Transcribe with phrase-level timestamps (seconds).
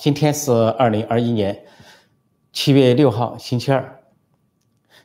[0.00, 1.62] 今天是二零二一年
[2.54, 4.00] 七月六号，星期二。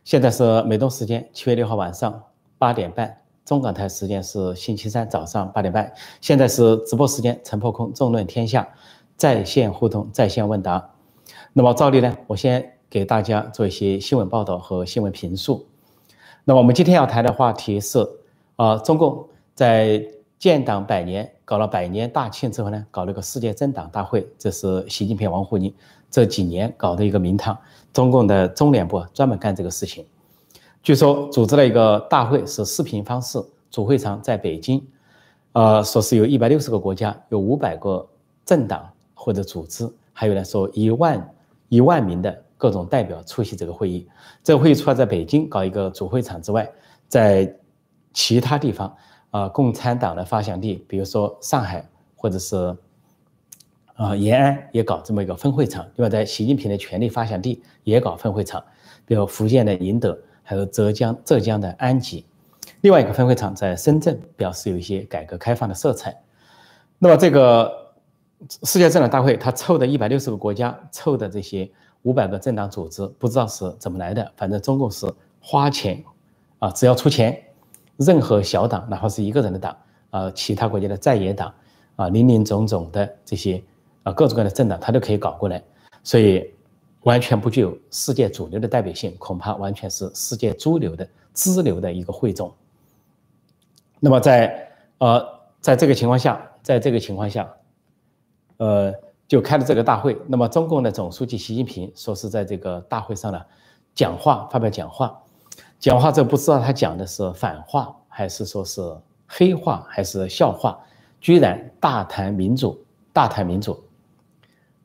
[0.05, 2.23] 现在是美东时间七月六号晚上
[2.57, 5.93] 八点半，中港台时间是星期三早上八点半。
[6.21, 8.69] 现在是直播时间，陈破空纵论天下，
[9.17, 10.91] 在线互动，在线问答。
[11.51, 15.67] 那么照例呢，我先给大家做一些新闻报道和新闻评述。
[16.45, 17.99] 那么我们今天要谈的话题是
[18.55, 20.05] 啊，中共在。
[20.37, 25.71] 建党百年，搞了百年大庆之后呢，搞了个世界政党大会，这是习近平、王沪宁
[26.09, 27.55] 这几年搞的一个名堂。
[27.93, 30.03] 中共的中联部专门干这个事情。
[30.81, 33.39] 据说组织了一个大会，是视频方式，
[33.69, 34.83] 主会场在北京，
[35.53, 38.05] 呃，说是有一百六十个国家，有五百个
[38.43, 41.35] 政党或者组织，还有呢说一万
[41.69, 44.07] 一万名的各种代表出席这个会议。
[44.43, 46.67] 这个会议除了在北京搞一个主会场之外，
[47.07, 47.55] 在
[48.13, 48.91] 其他地方。
[49.35, 51.85] 啊，共产党的发祥地，比如说上海，
[52.15, 52.73] 或者是
[53.95, 55.85] 啊延安，也搞这么一个分会场。
[55.97, 58.63] 另外，在习近平的权力发祥地也搞分会场，
[59.05, 62.25] 比如福建的宁德，还有浙江浙江的安吉。
[62.79, 66.17] 另外一个分会场在深圳，表示有一些改革开放的色彩。
[66.97, 67.69] 那么，这个
[68.63, 71.69] 世界政党大会，它凑的一百六十个国家，凑的这些
[72.03, 74.31] 五百个政党组织，不知道是怎么来的。
[74.37, 76.01] 反正中共是花钱
[76.59, 77.37] 啊，只要出钱。
[77.97, 79.77] 任何小党，哪怕是一个人的党，
[80.09, 81.53] 啊，其他国家的在野党，
[81.95, 83.63] 啊，林林总总的这些
[84.03, 85.63] 啊，各种各样的政党，他都可以搞过来，
[86.03, 86.53] 所以
[87.03, 92.53] 完全不具有世界主流的代表性，恐怕完全是世界主流的支流的一个汇总。
[93.99, 95.25] 那么在呃，
[95.61, 97.49] 在这个情况下，在这个情况下，
[98.57, 98.93] 呃，
[99.27, 100.17] 就开了这个大会。
[100.27, 103.41] 那么中共的总书记习近平说是在这个大会上呢
[103.93, 105.19] 讲话，发表讲话。
[105.85, 108.81] 讲话者不知道他讲的是反话还是说是
[109.27, 110.79] 黑话还是笑话，
[111.21, 112.83] 居然大谈民主，
[113.13, 113.83] 大谈民主，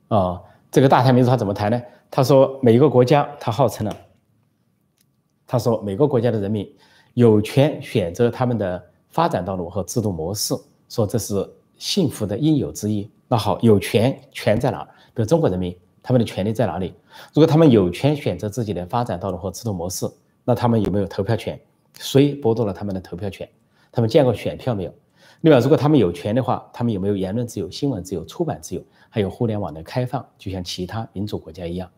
[0.08, 0.38] 啊，
[0.70, 1.80] 这个大谈民主他怎么谈呢？
[2.10, 3.96] 他说每个国家他号称了，
[5.46, 6.70] 他说每个国家的人民
[7.14, 10.54] 有权选择他们的发展道路和制度模式，
[10.90, 13.10] 说这是幸福的应有之义。
[13.26, 14.84] 那好，有权权在哪？
[15.14, 16.92] 比如中国人民他们的权利在哪里？
[17.32, 20.06] 如果他们有权选择自己的发展道路和制度模式。
[20.44, 21.60] 那他们有没有投票权？
[21.98, 23.48] 谁剥夺了他们的投票权？
[23.92, 24.94] 他们见过选票没有？
[25.40, 31.90] 另外，如果他们有权的话，他们有没有言论自由、新闻自由、出版自由，还有互联网的开放，就像其他民主国家一样？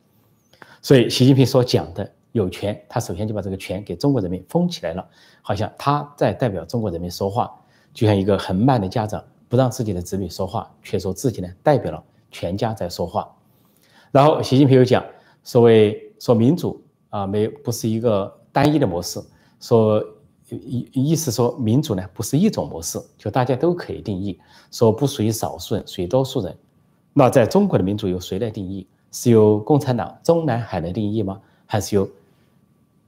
[0.81, 5.07] 所以，习近平所讲的有权，他首先就把这个权给中国人民封起来了，
[5.43, 7.53] 好像他在代表中国人民说话，
[7.93, 13.31] 就像一个很慢的家长不让自己的子女说话，却说自己呢代表了全家在说话。
[14.11, 15.05] 然后，习近平又讲，
[15.45, 16.83] 所谓说民主。
[17.13, 19.23] 啊，没，不是一个单一的模式。
[19.61, 20.03] 说
[20.49, 24.39] 意意思说，民主呢不是一种模式，就大家都可以定义。
[24.71, 26.57] 说不属于少数人，属于多数人。
[27.13, 28.87] 那在中国的民主由谁来定义？
[29.11, 31.39] 是由共产党中南海来定义吗？
[31.67, 32.09] 还是由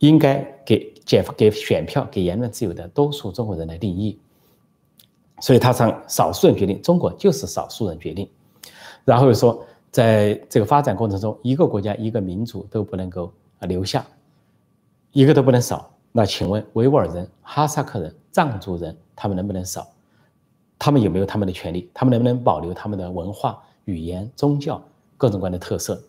[0.01, 4.19] 应该给解给选票、给言论自由的多数中国人来定义？
[5.41, 8.29] 所以他让少数人决定，中国就是少数人决定。
[9.07, 13.33] 然后又说，在这个发展过程中，一个国家、一个民族都不能够。
[13.67, 14.05] 留下
[15.13, 15.91] 一个都不能少。
[16.13, 19.87] 那请问维吾尔人、哈萨克人、藏族人，他们能不能少？
[20.79, 21.91] 他们有没有他们的权利？
[21.93, 24.81] 他们能不能保留他们的文化、语言、宗教
[25.17, 26.01] 各种各样的特色？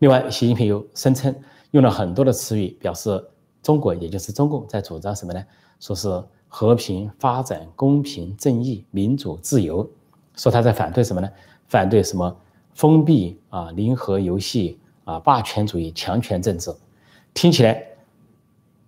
[0.00, 1.34] 另外，习近平又声称
[1.70, 3.24] 用了很多的词语，表示
[3.62, 5.42] 中国也就是中共在主张什么呢？
[5.80, 9.88] 说是和平发展、公平正义、民主自由。
[10.36, 11.28] 说他在反对什么呢？
[11.68, 12.36] 反对什么
[12.74, 14.78] 封闭啊、零和游戏。
[15.04, 16.74] 啊，霸权主义、强权政治，
[17.34, 17.82] 听起来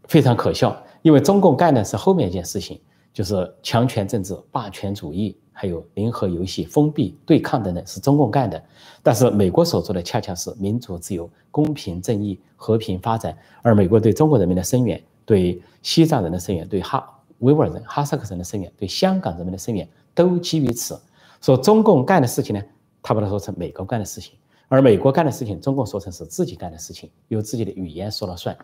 [0.05, 0.77] 非常可笑。
[1.03, 2.81] 因为中共干的是后面一件事情，
[3.13, 8.63] 就是强权政治、霸权主义，还有零和游戏、封闭对抗等等，是中共干的。
[9.03, 13.37] 但是美国所做的恰恰是民主、自由、公平、正义、和平发展。
[13.61, 17.07] 而美国对中国人民的声援，对西藏人的声援，对哈
[17.41, 20.99] 维吾尔人、哈萨克人的声援，对香港人民的声援，都基于此。
[21.43, 22.63] 说中共干的事情呢，
[23.03, 24.33] 他把它说成美国干的事情。
[24.75, 28.57] 而美国干的事情，中共说成是自己干的事情，由自己的语言说了算。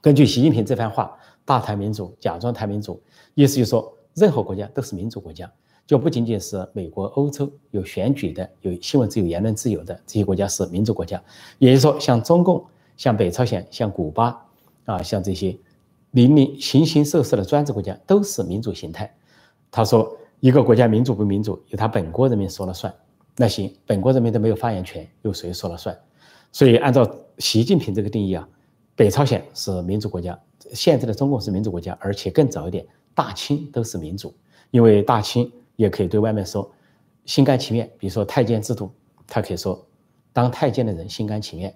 [0.00, 3.02] 根据习近平这番话，大谈民主，假装谈民主，
[3.34, 5.52] 意思就是说，任何国家都是民主国家，
[5.88, 11.20] 就不仅仅是美国、欧洲有选举的、有新闻自由、言论自由的这些国家是民主国家。
[11.58, 12.64] 也就是说，像中共、
[12.96, 14.40] 像北朝鲜、像古巴
[14.84, 15.58] 啊，像这些
[16.12, 19.12] 林林形形色色的专制国家都是民主形态。
[19.68, 22.94] 他说，一个国家民主不民主，由他本国人民说了算。
[23.36, 25.96] 那行，本国人民都没有发言权，由谁说了算？
[26.52, 27.06] 所以按照
[27.38, 28.48] 习近平这个定义啊，
[28.94, 30.38] 北朝鲜是民主国家，
[30.72, 34.34] 现在的中共是民主国家，而且更早一点，大清都是民主，
[34.70, 36.70] 因为大清也可以对外面说
[37.26, 38.90] 心甘情愿，比如说太监制度，
[39.26, 39.86] 他可以说
[40.32, 41.70] 当太监的人心甘情愿；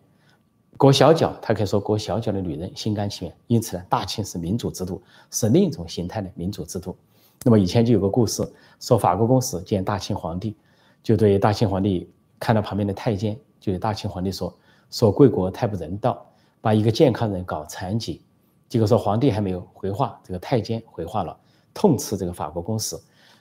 [0.78, 3.36] 裹小脚，他可以说裹小脚的女人心甘情愿。
[3.48, 6.96] 因此呢，大清是民主制度，是另一种形态的民主制度。
[7.44, 10.56] 那么以前就有个故事，说法国公使见大清皇帝，
[11.02, 14.54] 就对大清皇帝看到旁边的太监，就对大清皇帝说
[14.90, 16.26] ：“说贵国太不人道，
[16.60, 18.22] 把一个健康人搞残疾。”
[18.68, 21.36] 结果说皇帝还没有回话，这个太监回话了，
[21.74, 22.96] 痛斥这个法国公使，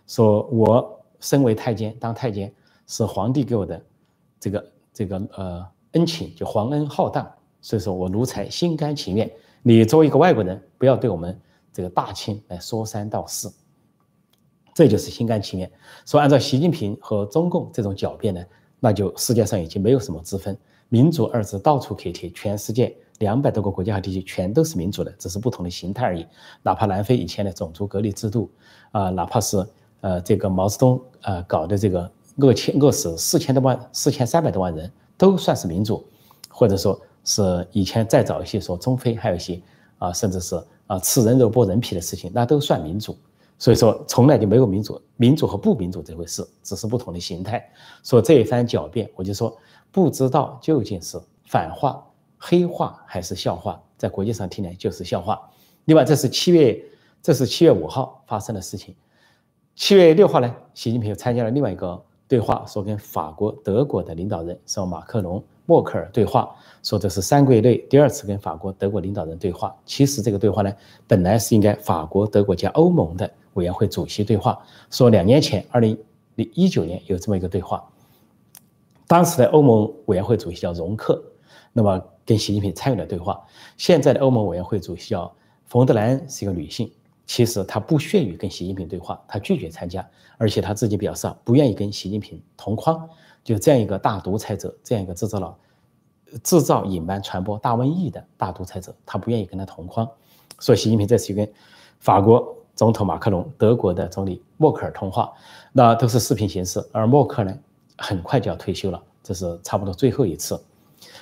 [0.07, 2.51] 说：“我身为太监，当太监
[2.87, 3.81] 是皇帝给我的
[4.39, 9.29] 这个这个呃恩情，就皇恩浩荡，所以说我奴才心甘情愿。
[9.61, 11.39] 你作为一个外国人，不要对我们
[11.71, 13.53] 这个大清来说三道四。”
[14.79, 15.69] 这就是心甘情愿。
[16.05, 18.41] 说按照习近平和中共这种狡辩呢，
[18.79, 26.25] 那就世界上已经没有什么之分，民主二字到处可以贴，全世界两百多个国家和地区全都是民主的，只是不同的形态而已。
[26.63, 28.49] 哪怕南非以前的种族隔离制度，
[28.93, 29.67] 啊，哪怕是
[29.99, 36.05] 呃这个毛泽东呃搞的这个饿千饿死四千多万四千三百多万人，都算是民主，
[36.47, 39.61] 或者说是以前再早一些说中非还有一些
[39.97, 40.55] 啊，甚至是
[40.87, 43.17] 啊吃人肉剥人皮的事情，那都算民主。
[43.59, 47.63] 所以说，从来就没有民主、民主和不民主这回事，只是不同的形态。
[48.03, 49.55] 说这一番狡辩，我就说
[49.91, 52.01] 不知道究竟是反话、
[52.37, 55.39] 黑话还是笑话，在国际上听来就是笑话。
[55.85, 56.81] 另外，这是七月，
[57.21, 58.95] 这是七月五号发生的事情。
[59.75, 65.43] 七月六号呢，习近平又参加了另外一个对话，说跟法国、德国的领导人，说马克龙。
[65.65, 66.49] 默克尔对话
[66.81, 69.75] 说这是三个月内第二次跟法国、德国领导人对话。
[69.85, 70.73] 其实这个对话呢，
[71.05, 74.59] 本来是应该法国、德国加欧盟的委员会主席对话。
[74.89, 75.95] 说两年前，二零
[76.35, 77.87] 一九年有这么一个对话，
[79.05, 81.21] 当时的欧盟委员会主席叫容克，
[81.71, 83.39] 那么跟习近平参与了对话。
[83.77, 85.31] 现在的欧盟委员会主席叫
[85.67, 86.91] 冯德莱恩，是一个女性。
[87.29, 90.03] 其实他不屑于跟习近平对话，他拒绝参加，
[90.39, 93.07] 而且他自己表示啊，不愿意跟习近平同框。
[93.43, 95.55] 就这样一个大独裁者，这样一个制造了
[96.43, 100.09] 制造隐瞒传播大瘟疫的大独裁者，他不愿意跟他同框，
[100.57, 101.47] 所以习近平这次跟
[101.99, 105.31] 法国总统马克龙、德国的总理默克尔通话，
[105.71, 106.83] 那都是视频形式。
[106.91, 107.55] 而默克呢，
[107.99, 110.59] 很快就要退休了，这是差不多最后一次。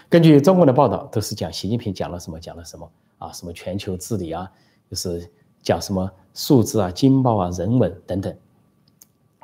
[0.07, 4.49] 根据中国的报道，都是讲习近平讲了什么，讲了什么啊，什么全球治理啊，
[4.89, 5.29] 就是
[5.67, 8.33] 讲什么数字啊、经贸啊、人文等等。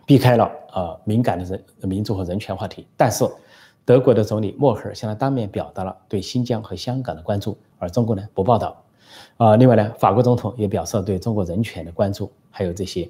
[0.06, 3.30] 避开了啊敏感的人民族和人权话题，但是
[3.84, 8.82] 德国的总理默克尔向他当面表达了对新疆和香港的关注，而中国呢不报道。
[9.36, 13.10] 啊，另外呢，法国总统也表示了对中国人权的关注，还有这些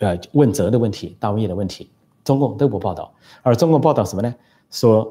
[0.00, 1.90] 呃问责的问题、大瘟疫的问题，
[2.22, 3.10] 中共都不报道。
[3.40, 4.34] 而中共报道什么呢？
[4.70, 5.10] 说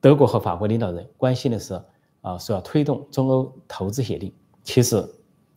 [0.00, 1.78] 德国和法国领导人关心的是
[2.22, 4.32] 啊，说要推动中欧投资协定。
[4.62, 5.02] 其实，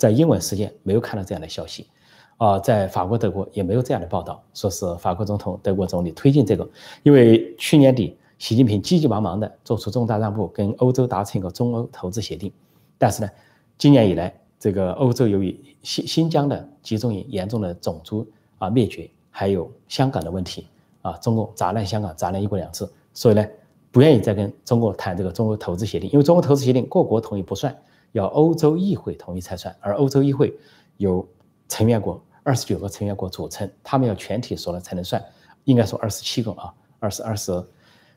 [0.03, 1.88] 在英文世界没有看到这样的消息。
[2.35, 6.69] 啊，在法国、德国也没有这样的报道，说是法国总统、德国总理推进这个。
[7.03, 12.51] 因为去年底，习近平急急忙忙的做出重大让步，跟欧洲达成一个中欧投资协定。
[12.97, 13.29] 但是呢，
[13.77, 18.27] 今年以来，这个欧洲由于新新疆的集中营严重的种族
[18.57, 20.67] 啊灭绝，还有香港的问题
[21.01, 23.45] 啊，中共砸烂香港，砸烂一国两制，所以呢，
[23.89, 26.09] 不愿意再跟中国谈这个中欧投资协定。
[26.11, 27.73] 因为中欧投资协定各国同意不算，
[28.13, 30.57] 要欧洲议会同意才算，而欧洲议会
[30.95, 31.27] 有。
[31.69, 35.24] 成员国二十九个成员国组成，他们要全体说了才能算，
[35.63, 37.65] 应该说二十七个啊，二十二十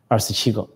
[0.09, 0.69] 二十七个，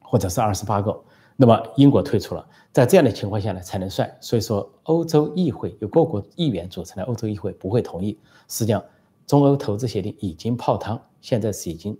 [0.00, 0.98] 或者是二十八个。
[1.36, 4.12] 那么英国退出了，在这样的情况下呢才能算。
[4.18, 8.18] 所以说，欧洲议会由各国议员组成的欧洲议会不会同意。
[8.48, 8.82] 实际上，
[9.24, 11.96] 中欧投资协定已经泡汤，现在是已经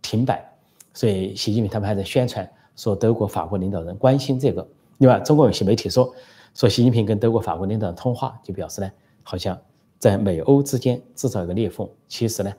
[0.00, 0.50] 停摆。
[0.94, 4.66] 所以，习近平他们还在宣传说德国、法国领导人关心这个。
[5.00, 6.14] 另外，中国有些媒体说。
[6.52, 8.90] 说习近平跟德国、法国领导人通话，就表示呢，
[9.22, 9.56] 好像
[10.00, 11.88] 在美欧之间制造一个裂缝。
[12.08, 12.52] 其实呢，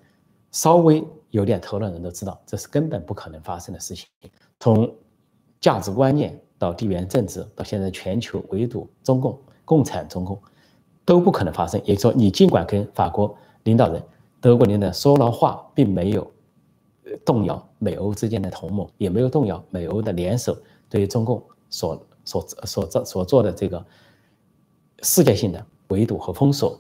[0.50, 4.08] 稍微有点头脑人都知道，这是根本不可能发生的事情。
[4.62, 4.90] 从
[5.60, 10.42] 价值观念到地缘政治，到现在全球围堵中共、共产中共，
[11.04, 11.80] 都不可能发生。
[11.84, 14.02] 也就是说，你尽管跟法国领导人、
[14.40, 16.32] 德国领导人说了话，并没有
[17.26, 20.58] 动摇美欧之间的同盟，也没有动摇美欧的联手
[20.90, 22.02] 对于中共所。
[22.32, 23.84] 所所做所做的这个
[25.02, 26.80] 世界性的围堵和封锁，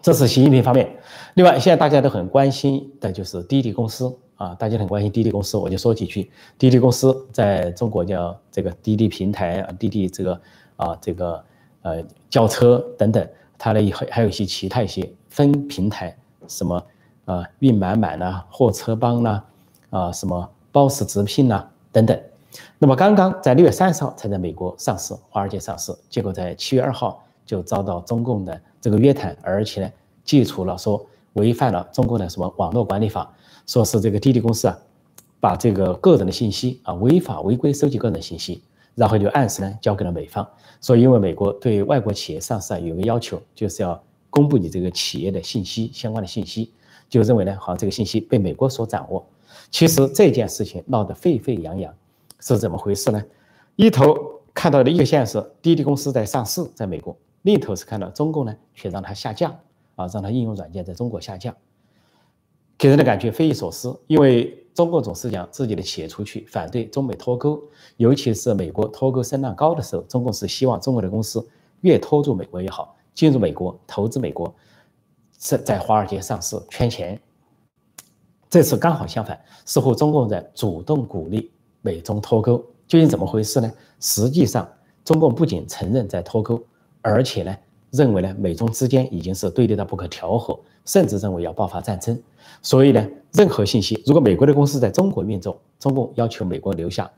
[0.00, 0.98] 这是习近平方面。
[1.34, 6.28] 另外，现在大家都很关心的就是滴滴公司啊，大家很关心滴滴公司，我就说几句。
[6.58, 10.40] 滴滴公司在中国叫这个滴滴平台啊，滴滴这个
[10.76, 11.44] 啊这个
[11.82, 16.16] 呃轿车等等，它的还还有一些其他一些分平台，
[16.48, 16.84] 什么
[17.24, 19.42] 啊运满满呐，货车帮呐，
[19.90, 22.20] 啊什么 Boss 直聘呐等等。
[22.78, 29.92] 那么刚刚在六月三十号才在美国上市，华尔街上市，结果在七月二号就遭到中共的这个约谈，而且呢，
[30.24, 31.04] 解除了说
[31.34, 33.34] 违反了中共的什么网络管理法，
[33.66, 34.78] 说是这个滴滴公司啊
[35.40, 38.62] 把这个个人的信息啊违法违规收集个人信息，
[38.94, 40.46] 然后就暗示呢交给了美方。
[40.80, 46.70] 所以因为美国对外国企业上市啊有个要求，就是要公布你这个企业的信息相关的信息，
[47.08, 49.24] 就认为呢好像这个信息被美国所掌握。
[49.70, 51.94] 其实这件事情闹得沸沸扬扬，
[52.42, 53.24] 是怎么回事呢？
[53.76, 54.14] 一头
[54.52, 59.48] 看到的一个现实，滴滴公司在上市，在美国；另一头是看到中共呢，却让它下架
[59.94, 61.56] 啊，让它应用软件在中国下架，
[62.76, 63.96] 给人的感觉匪夷所思。
[64.08, 67.62] 因为中共总是讲自己的企业出去，反对中美脱钩，
[67.96, 71.46] 尤其是美国脱钩声浪高的时候，中共是希望中国的公司
[71.82, 74.52] 越拖住美国越好，进入美国投资美国，
[75.36, 77.20] 在在华尔街上市圈钱。
[78.50, 81.50] 这次刚好相反，似乎中共在主动鼓励
[81.82, 82.56] 美中脱钩，
[82.88, 83.70] 究竟怎么回事呢？
[84.00, 84.66] 实际上，
[85.04, 86.60] 中共不仅承认在脱钩，
[87.02, 87.54] 而且呢，
[87.90, 92.18] 认为呢美中之间已经是对立到不可调和，甚至认为要爆发战争。
[92.62, 97.10] 所以呢，任何信息，如果美国的公司在中国运作，中共要求美国留下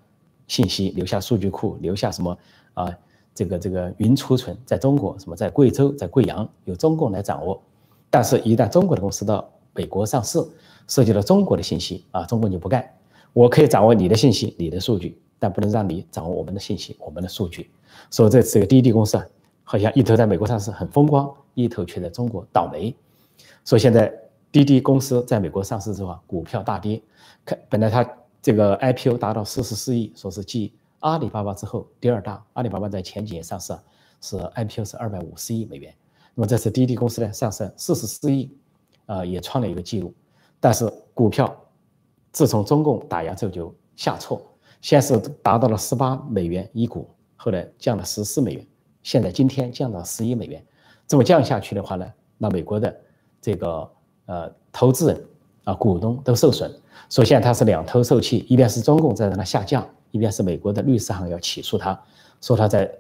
[0.49, 2.37] 信息，留下数据库，留下什么
[2.75, 2.99] 啊？
[3.35, 7.61] 这个这个云储存在中国，什么在贵州，在贵阳，由中共来掌握。
[8.09, 10.39] 但是，一旦中国的公司到美国上市，
[10.87, 12.89] 涉及到中国的信息啊，中共就不干。
[13.35, 17.71] 我可以掌握你的信息、你的数据，但不能让你掌握我们的信息、我们的数据。
[18.09, 19.27] 所以这次滴滴公司啊，
[19.65, 22.95] 好像一头在美国上市很风光，一头却在中国倒霉。
[23.65, 24.13] 所以现在
[24.53, 27.03] 滴滴公司在美国上市之后啊，股票大跌。
[27.45, 28.09] 看本来它
[28.41, 32.43] 这个 IPO 达到四十四亿，说是继阿里巴巴之后第二大。
[32.53, 33.83] 阿里巴巴在前几年上市啊，
[34.21, 35.93] 是 IPO 是二百五十亿美元。
[36.37, 38.51] 那么这次滴滴公司呢上市四十四亿，
[39.07, 40.15] 啊，也创了一个记录。
[40.61, 41.55] 但是股票
[42.35, 44.43] 自从中共打压之后就下挫，
[44.83, 48.67] 先是达到了十八美元一股，后来降了十四美元，
[49.05, 50.63] 现在今天降到十一美元。
[51.07, 52.05] 这么降下去的话呢，
[52.37, 52.95] 那美国的
[53.41, 53.89] 这个
[54.27, 55.25] 呃投资人
[55.63, 56.69] 啊股东都受损。
[57.09, 61.97] 首先他是两头受气，一边是中共在让它下降，一边是美国的律师行要起诉他，
[62.41, 62.91] 说他在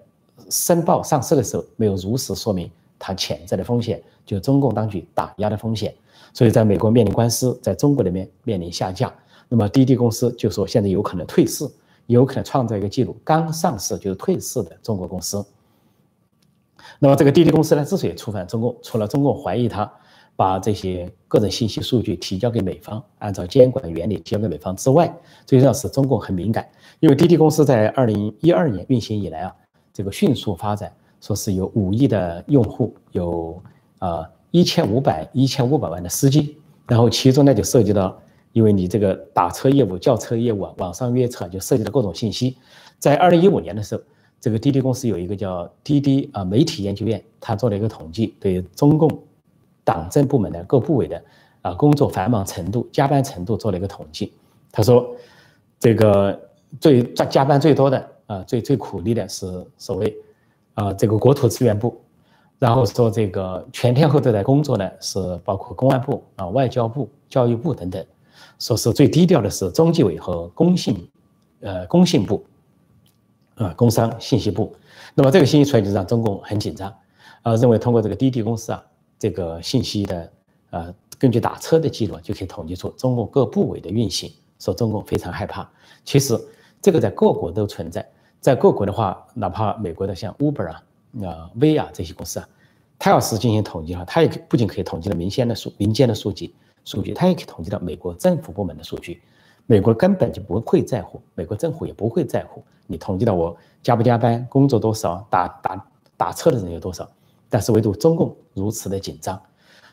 [0.48, 5.92] 申报上市的时候没有如实说明他潜在的风险，就中共当局打压的风险。
[6.32, 9.12] 所以，在美国面临官司，在中国里面面临下架。
[9.48, 11.68] 那么滴滴公司就说现在有可能退市，
[12.06, 15.44] 有可能创造一个记录，刚上市就是退市的中国公司。
[16.98, 19.90] 那么这个滴滴公司呢，之所以触犯中共，除了中共怀疑他
[20.36, 25.14] 把这些个人信息数据提交给美方，按照监管原理提交给美方之外，
[25.46, 26.68] 最重要是中共很敏感，
[27.00, 29.54] 因为滴滴公司在二零一二年运行以来啊，
[29.92, 33.62] 这个迅速发展，说是有五亿的用户，有
[33.98, 34.28] 啊。
[34.50, 38.16] 一千五百一千五百万的司机，然后其中呢就涉及到，
[38.54, 42.56] 因为你这个打车业务、叫车业务啊，网上约车就涉及到各种信息。
[43.00, 44.02] 在二零一五年的时候，
[44.40, 49.10] 这个滴滴公司有一个叫滴滴啊媒体研究院，他做了一个统计，对中共
[49.82, 51.20] 党政部门的各部委的
[51.62, 54.32] 啊工作繁忙程度、加班程度做了一个统计。
[54.70, 55.04] 他说，
[55.80, 56.40] 这个
[56.80, 60.16] 最加班最多的啊最最苦力的是所谓
[60.74, 62.00] 啊这个国土资源部。
[62.60, 68.02] 然后说这个全天候都在工作呢，是包括公安部啊、外交部、教育部等等。
[68.58, 71.08] 说是最低调的是中纪委和工信，
[71.60, 72.44] 呃，工信部，
[73.56, 74.74] 啊，工商信息部。
[75.14, 76.94] 那么这个信息出来就让中共很紧张，
[77.42, 78.84] 啊，认为通过这个滴滴公司啊，
[79.18, 80.32] 这个信息的，
[80.70, 85.70] 呃，根据打车的记录就可以统计出中共各部委的运行，说中共非常害怕。
[86.04, 86.38] 其实
[86.80, 88.08] 这个在各国都存在，
[88.40, 90.82] 在各国的话，哪怕美国的像 Uber 啊。
[91.22, 92.48] 啊，威啊这些公司啊，
[92.98, 96.52] 它要是进行统计的话，它也不仅可以统计了民间的数、民间的数据
[96.84, 99.22] 数据，它也可以统计到美国政府部门的数据。
[99.66, 105.86] 美国根本就不会在乎，美国政府也不会在乎你统计到我加不加班、工作多少、打打
[106.16, 107.10] 打车的人有多少。
[107.48, 109.40] 但是唯独中共如此的紧张，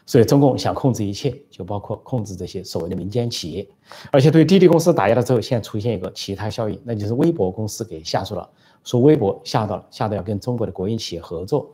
[0.06, 3.66] 所以中共想控制一切，就包括控制这些所谓的民间企业。
[4.12, 8.50] 而且对滴滴公司打压了之后，现在出现一个其他效应，那就是微博公司给下注了。
[8.84, 11.70] 说微博吓到了，吓到要跟中国的国营企业合作，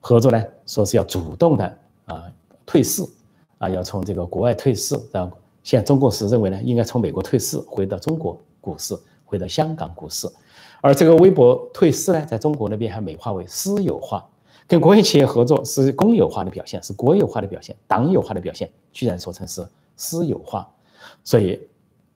[0.00, 2.30] 合作呢，说是要主动的啊
[2.66, 3.02] 退市，
[3.58, 10.28] 啊要从这个国外退市，然后现在中国是认为呢，应该从美国退市，回到中国股市，回到香港股市，
[10.80, 14.26] 而这个微博退市呢，在中国那边还美化为私有化，
[14.66, 20.68] 跟国营企业合作是公有化的表现，是国有化的表现，党有化的表现，居然说成是私有化，
[21.22, 21.60] 所以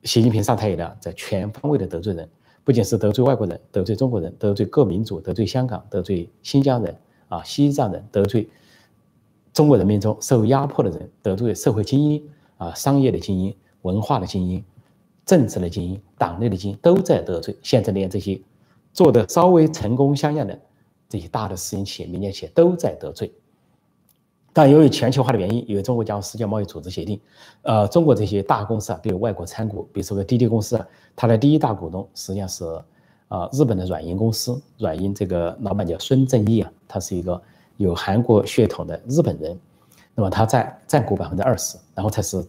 [0.04, 2.28] 习近平上台以来，在全方位的得罪人。
[2.64, 6.94] 不仅是得罪外国人，得罪中国人，得罪各民族，得罪香港，得罪新疆人
[7.28, 8.46] 啊，西藏人，得罪
[9.58, 12.22] 中国人民中受压迫的人，得罪社会精英
[12.58, 14.64] 啊，商业的精英，文化的精英，
[15.26, 17.58] 政治的精英，党内的精英都在得罪。
[17.60, 18.40] 现在连这些
[18.92, 20.56] 做的稍微成功像样的
[21.08, 23.32] 这些大的私营企业、民间企业都在得罪。
[24.52, 27.20] 但由于全球化的原因，因为中国加入世界贸易组织协定，
[27.62, 30.86] 呃，中国这些大公司啊都有外国参股，比如说个滴滴公司啊，
[31.16, 32.64] 它的第一大股东实际上是
[33.26, 37.42] 啊日本的软银公司，软银这个老板叫孙正义啊，他是一个
[37.78, 39.58] 有韩国血统的日本人，
[40.14, 42.46] 那么他占占股百分之二十，然后才是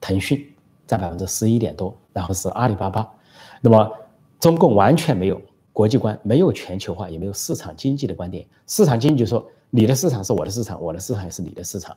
[0.00, 0.54] 腾讯
[0.86, 3.12] 占百分之十一点多，然后是阿里巴巴，
[3.60, 3.92] 那么
[4.38, 9.44] 中共完全没有国际观，没有全球化，也没有市场经济的观点，市场经济就说。
[9.70, 11.94] 你的市场是我的市场，我的市场也是你的市场。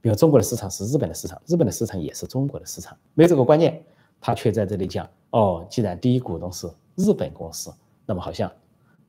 [0.00, 2.96] 比如中国的市场是日本的市场，日本的市场也是中国的市场。
[3.14, 3.82] 没有这个观念，
[4.20, 7.74] 他却在这里讲：哦，既然第一股东是日本公司，
[8.06, 8.48] 那么好像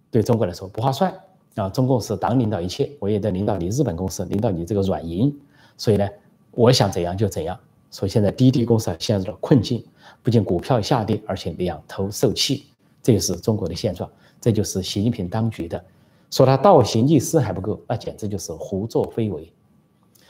[0.09, 1.13] 对中国来说不划算
[1.55, 1.69] 啊。
[1.69, 5.35] 中共是党领导一切，我也在领导你日本公司，领导你这个软银。
[5.77, 6.07] 所以呢，
[6.51, 7.57] 我想怎样就怎样。
[7.91, 9.83] 所以现在滴滴公司陷入了困境，
[10.21, 12.65] 不仅股票下跌，而且两头受气。
[13.01, 14.09] 这就是中国的现状，
[14.41, 15.83] 这就是习近平当局的。
[16.29, 19.51] 说他倒行逆施还不够，那简直就是胡作非为。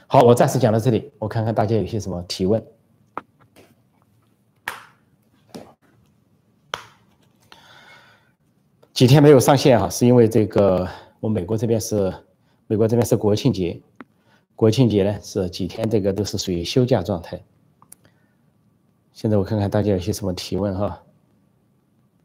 [0.08, 2.64] 好，我暂时讲到这里，我看看大家有些什么提问。
[8.94, 10.88] 几天没有上线哈，是因为这个
[11.20, 12.14] 我美国这边是
[12.68, 13.82] 美国这边是国庆节，
[14.56, 17.42] 国庆节呢是几天这个都是属于休假状态。
[19.14, 21.04] 现在我看看大家有些什么提问哈，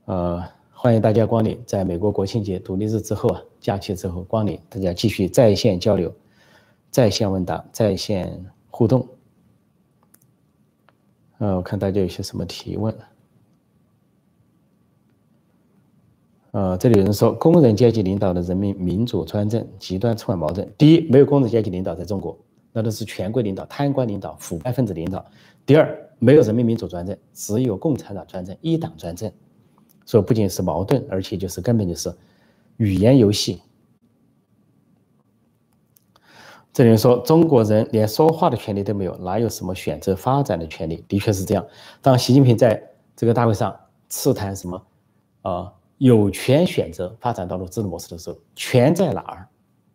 [0.07, 0.45] 呃。
[0.77, 6.15] 欢迎大家光临，在美国国庆节、独立日之后啊，假期之后光临，大家继续在线交流、
[6.91, 9.09] 在线问答、在线互动。
[11.39, 12.95] 呃，我看大家有些什么提问？
[16.55, 20.73] 呃，这里有人说，工人阶级领导的人民民主专政极端充满矛盾。
[20.79, 22.39] 第一，没有工人阶级领导在中国，
[22.73, 25.25] 那都是权贵领导、贪官领导、腐败分子领导。
[25.67, 29.33] 第二，没有人民民主专政，只有共产党专政、一党专政。
[30.07, 32.15] 所以不仅是矛盾，而且就是根本就是
[32.77, 33.61] 语言游戏。
[36.73, 41.05] 这里说中国人连说话的权利都没有，哪有什么选择发展的权利？
[41.09, 41.67] 的确是这样。
[42.01, 42.81] 当习近平在
[43.17, 43.75] 这个大会上
[44.09, 44.81] 刺谈什么
[45.43, 45.73] 啊
[46.05, 49.49] 有权选择发展道路制度模式的时候，权在哪儿？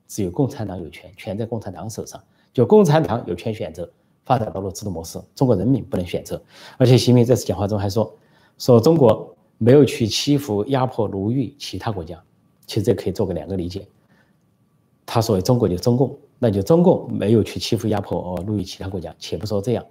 [0.08, 2.20] 只有共产党有权，权在共产党手上。
[2.52, 3.88] 就共产党有权选择
[4.26, 6.42] 发展道路制度模式，中国人民不能选择。
[6.78, 8.12] 而且习近平这次讲话中还说
[8.58, 9.36] 说中国。
[9.62, 12.18] 没有去欺负、压迫、奴役其他国家，
[12.66, 13.86] 其实这可以做个两个理解。
[15.06, 19.14] 他所谓中国就中共，那就中共没有去欺负、压迫哦奴役其他国家。
[19.20, 19.86] 且不说这样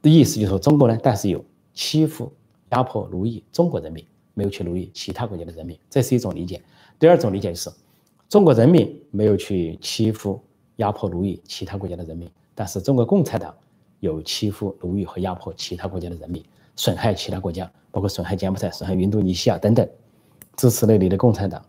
[0.00, 2.32] 的意思，就是说中国呢，但是有欺负、
[2.70, 6.60] 压迫、奴役中国人民，没有去奴役其他国家的人民，这是一种理解。
[6.98, 7.70] 第二种理解是，
[8.28, 10.40] 中国人民没有去欺负、
[10.76, 13.54] 压迫、奴役其他国家的人民，但是中国共产党
[14.00, 16.44] 有欺负、奴役和压迫其他国家的人民。
[16.76, 19.88] 损害其他国家，包括损害柬埔寨、损害印度尼西亚等等，
[20.56, 21.64] 支持那里的共产党。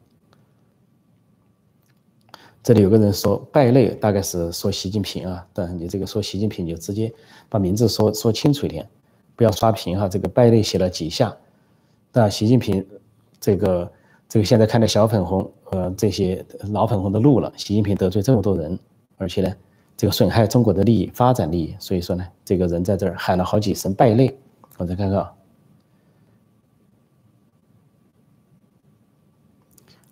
[2.64, 5.48] 这里有个人说败类，大概是说习近平啊。
[5.54, 7.14] 但你这个说习近平，就直接
[7.48, 8.90] 把名字说说清楚一点，
[9.36, 10.10] 不要刷屏哈。
[10.10, 11.38] 这个败类写了几下，
[12.18, 12.84] 那习近平
[13.42, 13.92] 这个
[14.30, 17.52] 这个现在看到小粉红和这些老粉红的路了。
[17.58, 18.80] 习近平得罪这么多人，
[19.18, 19.54] 而且呢，
[19.98, 24.34] 这个损害中国的利益、发展利益，所以说呢，这个人在这儿喊了好几声败类。
[24.78, 25.28] 我再看看，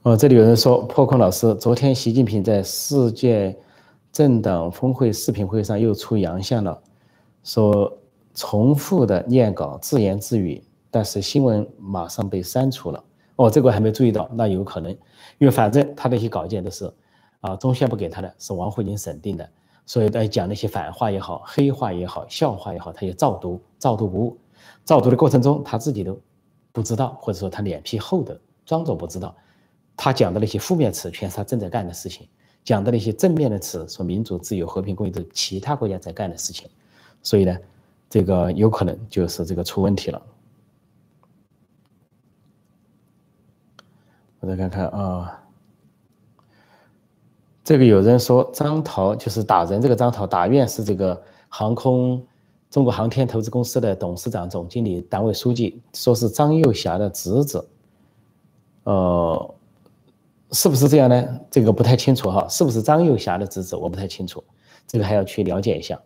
[0.01, 3.57] 哦，这里有人说破空老师，昨天习近平在世界
[4.11, 6.77] 政党峰会视频会上又出洋相了，
[7.45, 7.97] 说
[8.33, 10.61] 重复的念稿自言自语，
[10.93, 13.03] 但是新闻马上被删除了。
[13.35, 14.91] 哦，这个还没注意到，那有可能，
[15.39, 16.93] 因为反正他那些稿件都是
[17.41, 19.49] 啊中宣部给他的，是王沪宁审定的，
[19.87, 24.37] 所以在讲那些反话也好、黑话也好、笑话也好，他也照读，照读不误。
[24.85, 26.15] 照读的过程中，他自己都
[26.71, 29.35] 不知道，或者说他脸皮厚的装作不知道，
[29.97, 32.27] 他讲的那些负面词全是他正在干的事情，
[32.63, 36.69] 讲的那些正面的词，说民主、自由、和平、公益是其他国家在干的事情，
[37.23, 37.57] 所以呢，
[38.11, 40.21] 这个有可能就是这个出问题了。
[44.43, 45.41] 我再看看啊，
[47.63, 52.21] 这个有人说张涛就是打人，这个张涛打院是这个航空。
[52.69, 57.69] 中国航天投资公司的董事长、总经理、党委书记说是张幼霞的侄子，
[58.83, 59.55] 呃，
[60.51, 61.39] 是不是这样呢？
[61.51, 63.75] 这个不太清楚哈，是不是张幼霞的侄子？
[63.75, 64.43] 我不太清楚，
[64.87, 66.01] 这个还要去了解一下。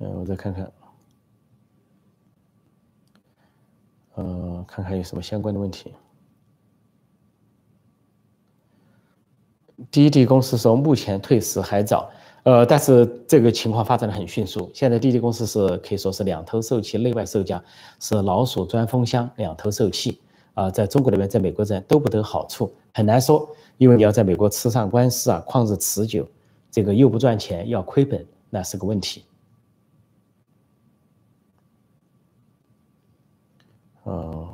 [0.00, 0.70] 嗯，我再看看，
[4.14, 5.92] 呃，看看有什么相关的问题。
[9.90, 12.10] 滴滴公司说目前退市还早。
[12.44, 14.70] 呃，但是这个情况发展的很迅速。
[14.74, 17.62] 现在滴滴公司是可以说是两头受气，内外受夹，
[17.98, 20.20] 是老鼠钻风箱，两头受气
[20.52, 20.70] 啊。
[20.70, 23.48] 在中国那边，在美国这边都不得好处，很难说
[23.78, 26.28] 因为你要在美国吃上官司啊，旷日持久，
[26.70, 29.24] 这个又不赚钱，要亏本，那是个问题。
[34.04, 34.48] 哦，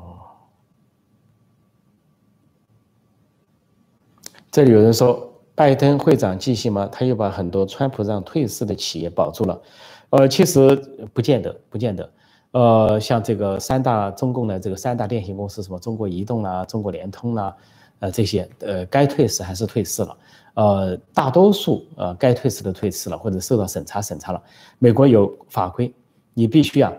[4.51, 5.27] 这里有人说。
[5.53, 6.89] 拜登会长继续吗？
[6.91, 9.61] 他又把很多川普让退市的企业保住了，
[10.09, 10.75] 呃，其实
[11.13, 12.11] 不见得，不见得。
[12.53, 17.55] 呃，像这个三大中共的这个三大电信公司，什么中国移动啦、中国联通啦，
[17.99, 20.17] 呃，这些，呃，该退市还是退市了。
[20.55, 24.43] 呃，大多数呃该退市的退市了，或者受到审查审查了。
[24.79, 25.93] 美国有法规，
[26.33, 26.91] 你必须啊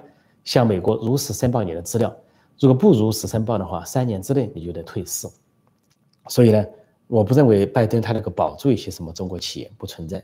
[0.44, 2.16] 向美国如实申报你的资料，
[2.62, 5.28] 如果不如实申报的话，三年之内你就得退市。
[6.30, 6.66] 所以呢。
[7.12, 10.24] 我不认为拜登他能够保住一些什么中国企业不存在。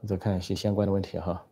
[0.00, 1.44] 我再看一些相关的问题哈。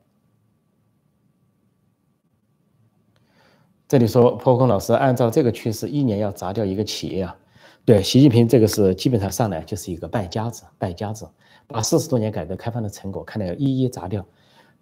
[3.86, 7.36] 这里说破空老师，按照这个趋势，一年要砸掉一个企业啊？
[7.84, 11.28] 对，习近平这个是基本上上来就是一个败家子，败家子，
[11.66, 14.24] 把四十多年改革开放的成果看来要一一砸掉，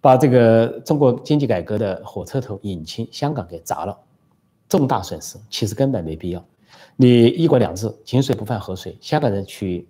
[0.03, 3.97] 把这个中国经济改革的火车头引擎香港给砸了。
[4.67, 6.43] 重大损失，其实根本没必要。
[6.97, 9.87] 你一国两制，井水不犯河水，香港人去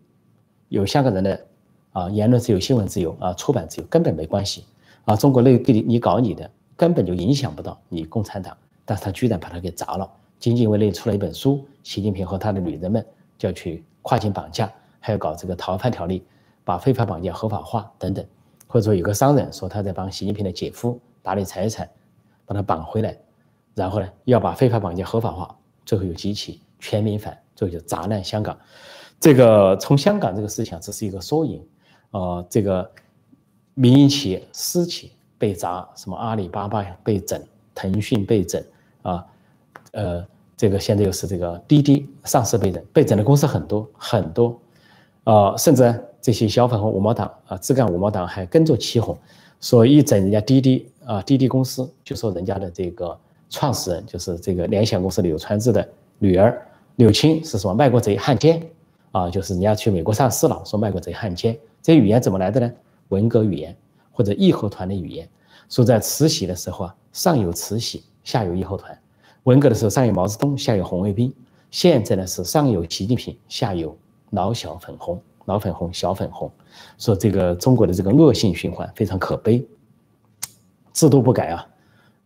[0.69, 1.45] 有香港人的
[1.93, 4.65] 啊言论自由、新闻自由啊出版自由，根本没关系
[5.05, 5.15] 啊。
[5.15, 6.47] 中国内地你搞你的，
[6.77, 10.07] 根本就影响不到你共产党，但是他居然把它给砸了。
[10.37, 13.03] 仅仅为了出了一本书，习近平和他的女人们
[13.35, 16.23] 就要去跨境绑架，还要搞这个逃犯条例，
[16.63, 18.23] 把非法绑架合法化等等。
[18.73, 21.87] 或者说有个商人说他在帮习近平的姐夫打理财产，
[22.43, 23.15] 把他绑回来。
[23.75, 25.55] 然后呢，要把非法绑架合法化，
[25.85, 28.57] 最后又激起全民反，最后就砸烂香港。
[29.19, 31.63] 这个从香港这个事情只是一个缩影，
[32.09, 32.89] 呃，这个
[33.75, 37.39] 民营企业私企被砸，什么阿里巴巴被整，
[37.75, 38.63] 腾讯被整，
[39.03, 39.23] 啊，
[39.91, 40.25] 呃，
[40.57, 44.59] 这个现在又是这个滴滴上市被整，被整的公司很多很多，
[45.25, 49.15] 啊，甚至这些小粉红五毛党啊，自干五毛党还跟着起哄，
[49.61, 53.15] 说一整人家滴滴啊，滴滴公司就说人家的这个。
[53.49, 56.59] 创始人就是这个联想公司柳传志的女儿
[56.95, 58.59] 柳青，是说卖国贼汉奸
[59.11, 61.55] 啊，就是人家去美国上市了，说卖国贼汉奸。
[61.79, 62.73] 这语言怎么来的呢？
[63.09, 63.77] 文革语言
[64.11, 65.29] 或者义和团的语言。
[65.69, 68.91] 说在慈禧的时候啊，上有慈禧，下有义和团；
[69.43, 71.29] 文革的时候，上有毛泽东，下有红卫兵；
[71.69, 73.95] 现在呢是上有习近平，下有
[74.31, 76.51] 老小粉红，老粉红小粉红。
[76.97, 79.65] 说这个中国的这个恶性循环非常可悲，
[80.93, 81.67] 制度不改啊。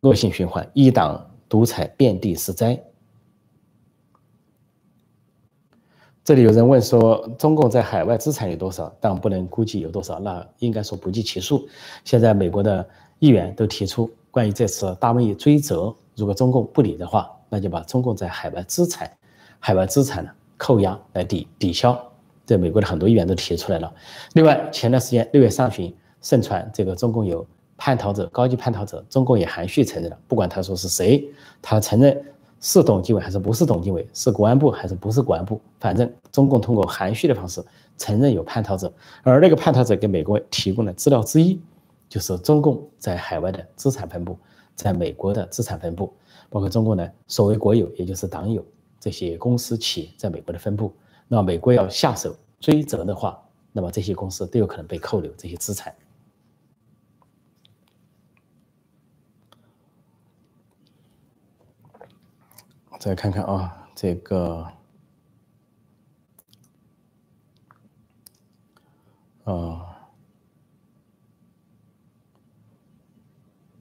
[0.02, 2.80] 恶性循环，一党独裁，遍地是灾。
[6.24, 8.94] 这里有人问说，中共在海外资产有多少？
[9.00, 11.68] 但不能估计有多少，那应该说不计其数。
[12.04, 12.88] 现在美国的
[13.20, 19.12] 议员都提出，关于这次大瘟疫追责，如果中共不理的话，那就把中共在海外资产、
[19.60, 21.98] 海外资产呢扣押来抵抵消。
[22.48, 23.94] 在美国的很多议员都提出来了。
[24.34, 27.46] 另外，前段时间六月上旬盛传这个中共有。
[27.80, 30.18] 叛逃者，高级叛逃者，中共也含蓄承认了。
[30.28, 31.24] 不管他说是谁，
[31.62, 32.26] 他承认
[32.60, 37.64] 是董经纬还是不是董经纬，是国安部还是不是国安部，反正中共通过含蓄的方式
[37.96, 38.92] 承认有叛逃者。
[39.22, 41.62] 而那个叛逃者给美国提供的资料之一，
[42.10, 44.36] 就是中共在海外的资产分布，
[44.74, 46.12] 在美国的资产分布，
[46.50, 48.66] 包括中共的所谓国有，也就是党有
[49.00, 50.92] 这些公司企业在美国的分布。
[51.28, 55.94] 那美国要下手追责的话，那么这些公司都有可能被扣留这些资产。
[63.00, 64.68] 再看看啊，这个，
[69.44, 69.96] 啊，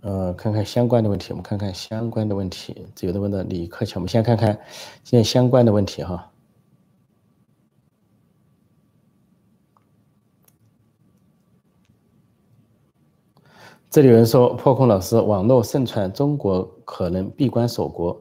[0.03, 2.87] 呃，看看相关的问题，我们看看相关的问题。
[2.95, 4.61] 这有的问的李克强，我们先看看
[5.03, 6.31] 现在相关的问题哈。
[13.89, 18.21] 这里有人说，破空老师，网络盛传中国可能闭关锁国。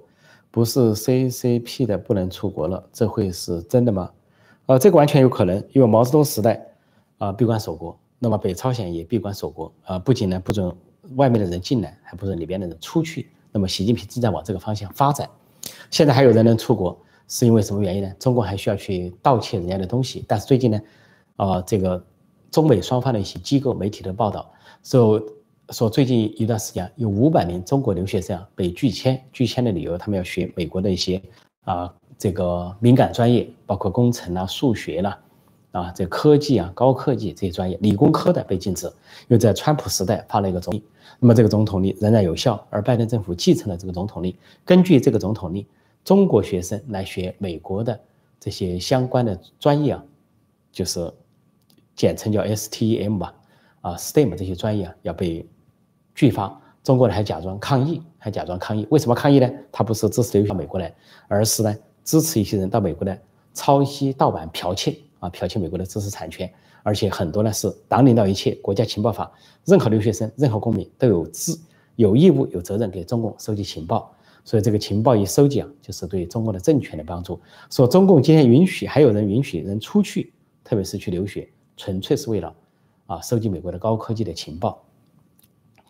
[0.51, 4.09] 不是 CCP 的不能出国了，这会是真的吗？
[4.67, 6.65] 啊，这个完全有可能，因为毛泽东时代
[7.17, 10.73] 啊闭关锁国，那么北朝鲜也闭关锁国啊，不仅呢不准
[11.15, 13.29] 外面的人进来，还不准里边的人出去。
[13.51, 15.29] 那么习近平正在往这个方向发展。
[15.91, 16.97] 现在还有人能出国，
[17.27, 18.09] 是因为什么原因呢？
[18.17, 20.23] 中国还需要去盗窃人家的东西。
[20.25, 20.81] 但是最近呢，
[21.35, 22.01] 啊，这个
[22.49, 24.49] 中美双方的一些机构媒体的报道
[24.83, 25.21] 说。
[25.71, 31.21] 说最近一段时间有五百名中国留学生被拒签，拒签的理由他们要学美国的一些
[31.63, 35.19] 啊这个敏感专业，包括工程啊、数学啦，
[35.71, 38.85] 啊这科技啊、高科技这些专业，理工科的被禁止。
[38.85, 40.81] 因为在川普时代发了一个总令，
[41.19, 44.35] 那么这个总统令仍然有效，而拜登政府继承了这个总统令。
[44.63, 45.65] 根据这个总统令，
[46.03, 47.99] 中国学生来学美国的
[48.39, 50.03] 这些相关的专业啊，
[50.71, 51.11] 就是
[51.95, 53.33] 简称叫 STEM 吧，
[53.81, 55.43] 啊 STEM 这些专业啊要被
[56.15, 56.59] 拒发。
[56.83, 58.87] 中国人还假装抗议，还假装抗议。
[58.91, 59.39] 为什么抗议？
[59.39, 59.51] 呢？
[59.71, 60.93] 他不是支持留学美国来，
[61.27, 63.19] 而是呢支持一些人到美国来
[63.53, 66.51] 抄袭、盗版、剽窃啊，剽窃美国的知识产权。
[66.83, 69.31] 而且很多呢是党领导一切，国家情报法，
[69.65, 71.59] 任何留学生、任何公民都有资、
[71.95, 74.13] 有义务、有责任给中共收集情报。
[74.43, 77.41] 所以这个情报一收集啊，就是对中共的政权的帮助。
[77.71, 80.31] 说中共今天允许还有人允许人出去，
[80.63, 82.53] 特别是去留学，纯粹是为了
[83.07, 84.83] 啊收集美国的高科技的情报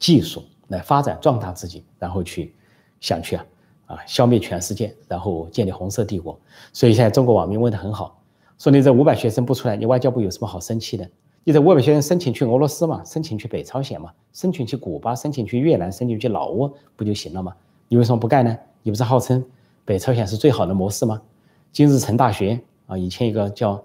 [0.05, 0.43] 技术。
[0.69, 2.51] 来发展壮大自己，然后去
[2.99, 3.45] 想去啊
[3.85, 6.35] 啊消灭全世界，然后建立红色帝国。
[6.73, 8.19] 所以现在中国网民问的很好，
[8.57, 11.07] 说你这五百学生不出来，你外交部有什么好生气的？
[11.43, 17.55] 你这五百学生申请去俄罗斯嘛，申请去北朝鲜嘛，申请去古巴，申请去越南，申请去老挝不就行了吗？
[17.87, 18.57] 你为什么不干呢？
[18.81, 19.45] 你不是号称
[19.85, 21.21] 北朝鲜是最好的模式吗？
[21.71, 23.83] 金日成大学啊，以前一个叫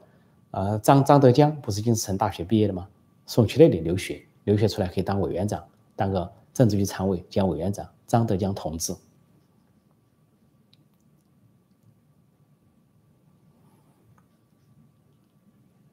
[0.51, 2.89] 啊张张德江，不是金日成大学毕业的吗？
[3.27, 5.63] 送去那里留学，留学出来可以当委员长，
[6.01, 6.33] 当个。
[6.53, 8.93] 政治局常委兼委员长张德江同志。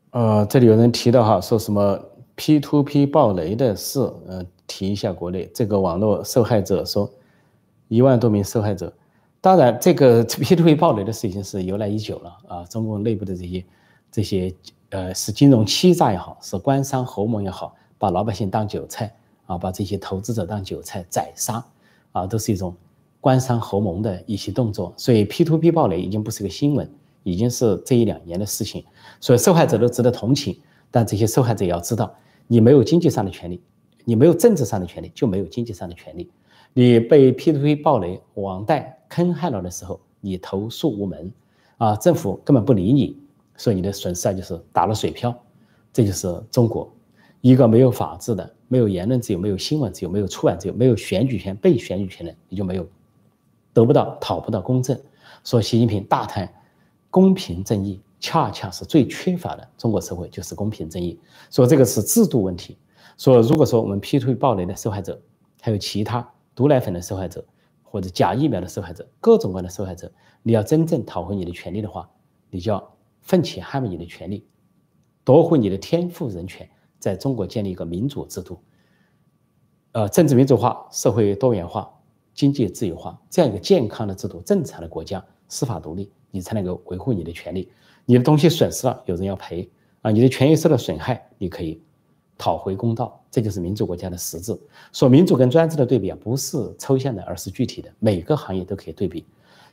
[0.10, 2.04] 呃，这里有人提到哈，说什么
[2.36, 7.10] P to P 暴雷的事，呃，提一下国内这个网络受害者说
[7.88, 8.92] 一万多名受害者。
[9.40, 13.66] 当然，这个 P to P 暴雷的事情是由来已久了啊，中国内部的这些
[14.12, 14.54] 这些
[14.90, 19.16] 呃，是金融欺诈也好，是官商合谋也好，把老百姓当韭菜。
[19.48, 21.66] 啊，把这些投资者当韭菜宰杀，
[22.12, 22.76] 啊，都是一种
[23.20, 24.94] 官商合谋的一些动作。
[24.96, 26.88] 所以 P to P 暴雷已经不是个新闻，
[27.24, 28.86] 已经是这一两年的事情。
[29.20, 30.60] 所以受害者都值得同情，
[30.92, 32.14] 但这些受害者也要知道，
[32.46, 33.62] 你没有经济上的权利，
[34.06, 36.30] 你没有政治上的权利，就没有经济上的权利。
[36.74, 41.32] 你被 P to P 暴雷、网贷坑害了的时候，你投诉无门，
[41.78, 43.18] 啊，政府根本不理你，
[43.56, 45.34] 所以你的损失啊就是打了水漂。
[45.92, 46.94] 这就是中国
[47.42, 48.54] 一个没有法治的。
[48.68, 52.88] 没有言论自由，没有新闻自由，没有出版自由，没有选举权、被选举权的，你就没有
[53.74, 55.00] 得不到、讨不到公正。
[55.44, 56.52] 说习近平大谈
[57.10, 59.68] 公平正义，恰恰是最缺乏的。
[59.78, 61.20] 中国社会就是公平正义。
[61.50, 62.78] 说这个是制度问题。
[63.18, 65.20] 说如果说我们 P to P 暴雷的受害者，
[65.62, 67.44] 还有其他毒奶粉的受害者，
[67.84, 70.12] 或者假疫苗的受害者，各种各样的受害者，
[70.44, 72.10] 你要真正讨回你的权利的话，
[72.50, 74.46] 你就要奋起捍卫你的权利，
[75.24, 76.70] 夺回你的天赋人权。
[77.00, 78.60] 在中国建立一个民主制度，
[79.92, 81.90] 呃，政治民主化、社会多元化、
[82.34, 87.72] 经济自由化这样一个健康的制度、正常的国家、司法独立，你才能够维护你的权利。
[88.06, 89.70] 你的东西损失了，有人要赔
[90.02, 90.12] 啊！
[90.12, 91.82] 你的权益受到损害，你可以
[92.38, 93.22] 讨回公道。
[93.30, 94.58] 这就是民主国家的实质。
[94.94, 97.92] 说民主跟专制的对比啊，不是抽象的，而是具体的。
[98.00, 99.26] 每个行业都可以对比。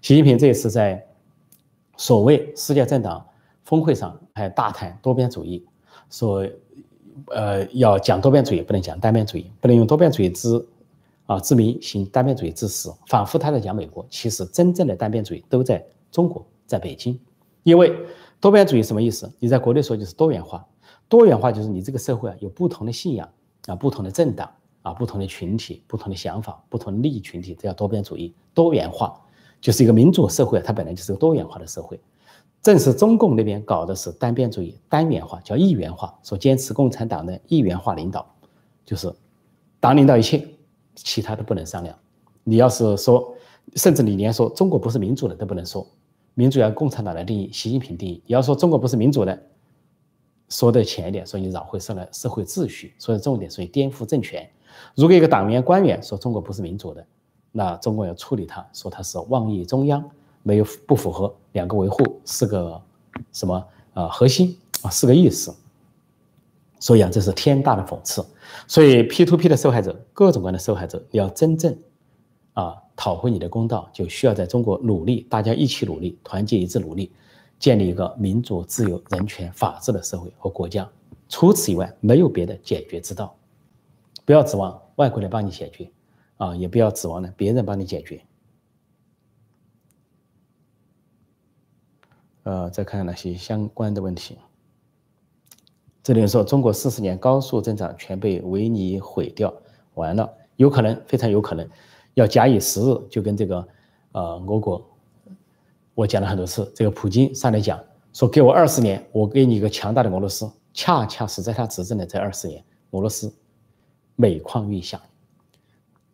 [0.03, 1.07] 习近平这一次在
[1.97, 3.25] 所谓世界政党
[3.63, 5.65] 峰会上还大谈多边主义，
[6.11, 6.49] 说。
[7.29, 10.65] 呃，要讲多边主义，不能讲单边主义，不能用多边主义之
[11.27, 17.19] 啊之名行单边主义之实，仿佛他在讲美国，其实真正的单边主义都在中国，在北京。
[17.63, 17.97] 因为
[18.41, 19.31] 多边主义什么意思？
[19.39, 20.67] 你在国内说就是多元化，
[21.09, 23.29] 多元化就是你这个社会啊有不同的信仰
[23.67, 24.51] 啊，不同的政党
[24.83, 28.35] 啊，不同的群体，不同的想法，不同的利益群体，这叫多边主义。
[28.53, 29.19] 多元化
[29.61, 31.99] 就是一个民主社会，它本来就是个多元化的社会。
[32.65, 38.27] 正是中共那边搞的是单边主义、单元化，叫一元化，说坚持共产党的一元化领导，
[38.87, 39.15] 就是
[39.79, 40.49] 党领导一切，
[40.95, 41.95] 其他都不能商量。
[42.43, 43.35] 你要是说，
[43.77, 45.87] 甚至你连说中国不是民主的都不能说，
[46.33, 48.23] 民主要共产党来定义，习近平定义。
[48.25, 49.39] 你要说中国不是民主的，
[50.49, 54.49] 说的浅一点，说你扰会社会社会秩序，说的重点，所以颠覆政权。
[54.95, 57.07] 如果一个党员官员说中国不是民主的，
[57.53, 60.03] 那中国要处理他，说他是妄议中央。
[60.45, 62.81] 没有不符合两个维护四个
[63.33, 65.53] 什么啊核心啊四个意思，
[66.79, 68.25] 所以啊这是天大的讽刺。
[68.69, 71.77] 所以 P to P 的受害者，各种各样的受害者，你要真正
[72.53, 77.11] 啊讨回你的公道，就需要在中国努力，大家一起努力，团结一致努力，
[77.59, 80.89] 建立一个民主、自由、人权、法治的社会和国家。
[81.29, 83.35] 除此以外，没有别的解决之道。
[84.25, 85.91] 不要指望外国人帮你解决
[86.37, 88.23] 啊，也不要指望呢别人帮你解决。
[92.45, 94.39] 呃，再看看哪些相关的问题。
[96.03, 99.53] 这里说中国四十年高速增长全被维尼毁掉，
[99.95, 101.67] 完了，有可能，非常有可能，
[102.13, 103.67] 要假以时日，就跟这个
[104.13, 104.87] 呃俄国，
[105.95, 113.35] 我讲了很多次，这个普京上来讲说给我二十年，我给你一个强大的俄罗斯，恰恰是在他执政的这二十年，俄罗斯
[114.15, 115.01] 每况愈下。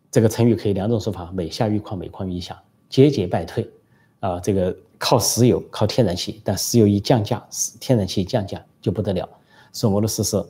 [0.09, 3.69] 这个成语可以两种说法：每下愈况，每况愈下，节节败退。
[4.21, 7.43] 啊，这个靠石油、靠天然气，但石油一降价，
[7.79, 9.27] 天然气降价就不得了。
[9.71, 10.45] 所以俄罗斯是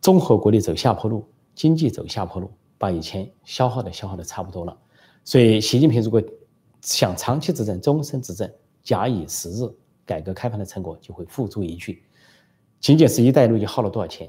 [0.00, 4.76] 综合国力走下坡路，经济走下坡路，把以前消耗的消耗的差不多了。
[5.22, 6.20] 所以习近平如果
[6.82, 8.50] 想长期执政、终身执政，
[8.82, 9.72] 假以时日，
[10.04, 12.02] 改革开放的成果就会付诸一炬。
[12.80, 14.28] 仅仅是一带一路就耗了多少钱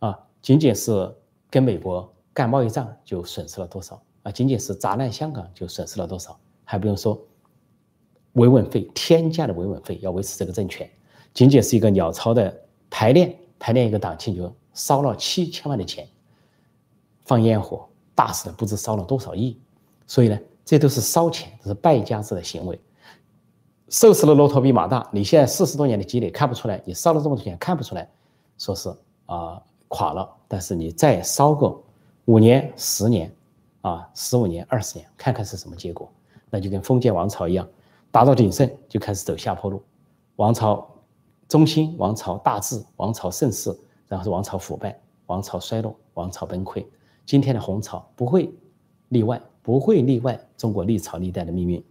[0.00, 0.14] 啊？
[0.42, 1.10] 仅仅是
[1.48, 4.30] 跟美国干贸易战就损失了多少啊？
[4.30, 6.38] 仅仅是砸烂香港就损失了多少？
[6.64, 7.18] 还不用说
[8.34, 10.88] 维稳费，天价的维稳费要维持这个政权，
[11.32, 12.54] 仅仅是一个鸟巢的
[12.88, 16.06] 排练，排练一个党庆就烧了七千万的钱，
[17.24, 19.58] 放烟火，大肆的不知烧了多少亿。
[20.06, 22.78] 所以呢，这都是烧钱，这是败家子的行为。
[23.88, 28.08] 瘦死的骆驼比马大，你现在四十多年的积累看不出来，你烧了这么多钱看不出来，
[28.58, 28.92] 说是
[29.26, 30.28] 啊垮了。
[30.48, 31.74] 但是你再烧个
[32.24, 33.32] 五年、十年，
[33.82, 36.10] 啊十五年、二十年，看看是什么结果？
[36.50, 37.68] 那就跟封建王朝一样，
[38.14, 39.82] 达到鼎盛就开始走下坡路，
[40.36, 40.88] 王朝
[41.48, 44.96] 中兴、王朝大治、王朝盛世，然后是王朝腐败、
[45.26, 46.86] 王朝衰落、王朝崩溃。
[47.26, 48.54] 今天的红潮不会
[49.08, 51.84] 例外，不会例外中国历朝历代的命运。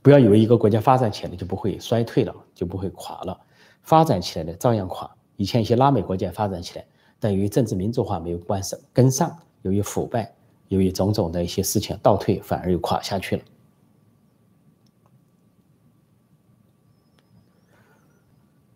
[0.00, 3.38] 不要以为一个国家发展起来就不会衰退了，就不会垮了，
[3.82, 5.14] 发展起来的照样垮。
[5.36, 6.86] 以前一些拉美国家发展起来，
[7.20, 10.34] 但由于政治民主化没有关上跟上，由于腐败，
[10.72, 13.42] 由于种种的一些事情倒退，反而又垮下去了。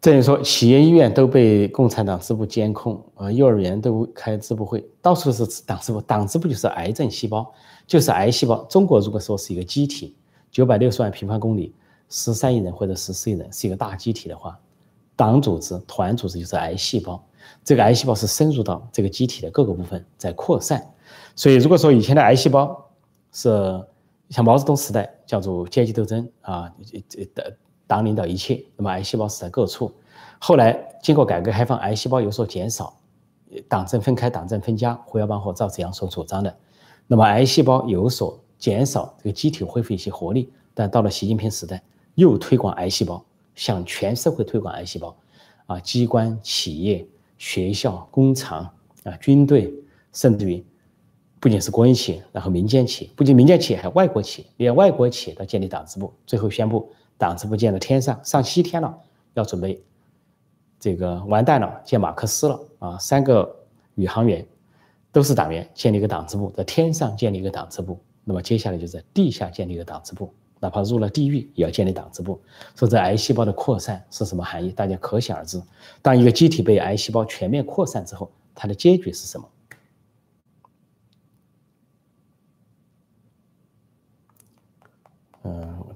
[0.03, 7.51] 这于说，企业医院都被共产党支部监控，呃，幼儿园都开支部会，到处是党支部，党支部就是癌症细胞，
[7.87, 8.63] 就是癌细胞。
[8.65, 10.15] 中国如果说是一个机体。
[10.49, 11.75] 九百六十万平方公里，
[12.09, 14.59] 十三亿人或者十四亿人是一个大机体的话，
[15.17, 17.23] 党组织、团组织就是癌细胞。
[17.65, 20.89] 这个癌细胞是深入到这个机体的各个部分在扩散。
[21.37, 22.91] 所以，如果说以前的癌细胞
[23.31, 23.49] 是
[24.31, 26.75] 像毛泽东时代叫做阶级斗争啊，
[27.09, 27.47] 这党
[27.87, 29.93] 党领导一切，那么癌细胞是在各处。
[30.41, 32.99] 后来经过改革开放，癌细胞有所减少，
[33.69, 36.57] 党政分开，党政分家，胡耀邦和赵紫阳所主张的，
[37.07, 38.41] 那么癌细胞有所。
[38.59, 41.83] 减少这个机体恢复一些活力，但到了习近平时代，
[42.15, 43.23] 又推广癌细胞，
[43.55, 45.15] 向全社会推广癌细胞，
[45.67, 48.71] 啊，机关、企业、学校、工厂
[49.05, 49.75] 啊，军队，
[50.15, 50.65] 甚至于
[51.47, 58.93] 不仅是国营企业，然后民间企业，不仅民间企业，还有外国企业，连外国企业都建立党支部，最后宣布党支部建到天上，上西天了，
[59.35, 59.81] 要准备
[60.81, 63.49] 这个完蛋了，建马克思了啊，三个
[63.95, 64.45] 宇航员
[65.13, 67.97] 都是党员，建立一个党支部，在天上建立一个党支部。
[68.25, 72.41] 那么接下来就在地下建立一个党支部，哪怕入了地狱也要建立党支部。
[72.75, 74.73] 说这癌细胞的扩散是什么含义？
[74.73, 75.63] 大家可想而知。
[76.03, 79.49] 当一个机体被癌细胞全面扩散之后，它的结局是什么？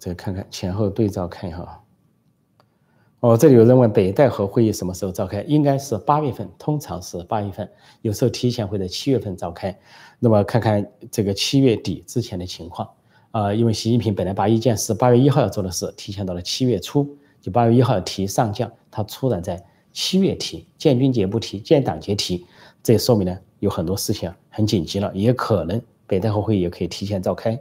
[0.00, 1.80] 再看看前后对照看一下。
[3.20, 5.42] 哦，这里有人问北戴河会议什么时候召开？
[5.42, 9.78] 应该是八月份，通常是八月份，有时候提前会在七月份召开。
[10.18, 12.88] 那么看看这个七月底之前的情况
[13.30, 22.46] 啊，因为习近平本来把一件事八月一号要做的事提前到了七月初，就八月一号提上将，他突然在七月提，建军节不提，建党节提，
[22.82, 27.60] 这说明呢有很多事情很紧急了，也可能北戴河会议也可以提前召开。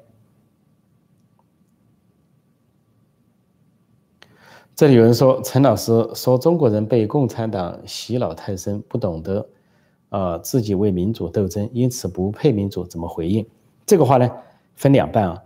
[4.79, 9.45] 这里有人说，陈老师说中国人被共产党洗脑太深，不懂得，
[10.07, 13.45] 呃，自己为民主斗争，因此不配民主，怎么回应？
[13.85, 14.31] 这个话呢，
[14.75, 15.43] 分两半啊。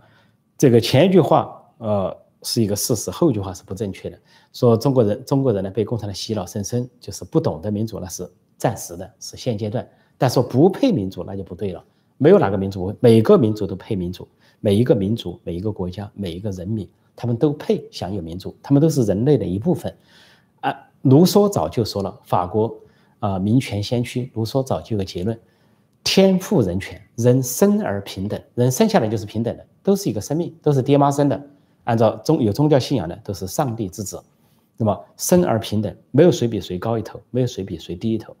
[0.56, 4.16] 这个前一句话，呃，是一个事实，后一句话是不正确的。
[4.52, 9.84] 说中国人，中国人呢被共产党洗脑深深，就是不懂得民主，那是暂时的，是现阶段。
[10.16, 11.84] 但说不配民主，那就不对了。
[12.18, 14.28] 没有哪个民族，每个民族都配民主，
[14.60, 16.88] 每一个民族，每一个国家，每一个人民。
[17.16, 19.94] 他们都配享有民主，他们都是人类的一部分。
[20.60, 22.74] 啊，卢梭早就说了，法国
[23.20, 25.38] 啊民权先驱卢梭早就有个结论：
[26.02, 31.40] 天赋人权，人生而平等，人生下来就是平等的，都是一个生命，都是爹妈生的。
[31.84, 34.22] 按照宗有宗教信仰的，都是上帝之子。
[34.76, 38.34] 那么生而平等，没有谁比谁高一头，没有谁比谁低一头。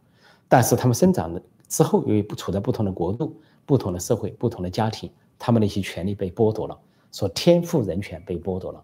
[0.48, 3.36] 但是他们生长的之后，由于不处在不同的国度、
[3.66, 6.76] 不同的社会、不同的家庭，他们的一些权利被剥夺了。
[7.14, 8.82] 说天赋人权被剥夺了，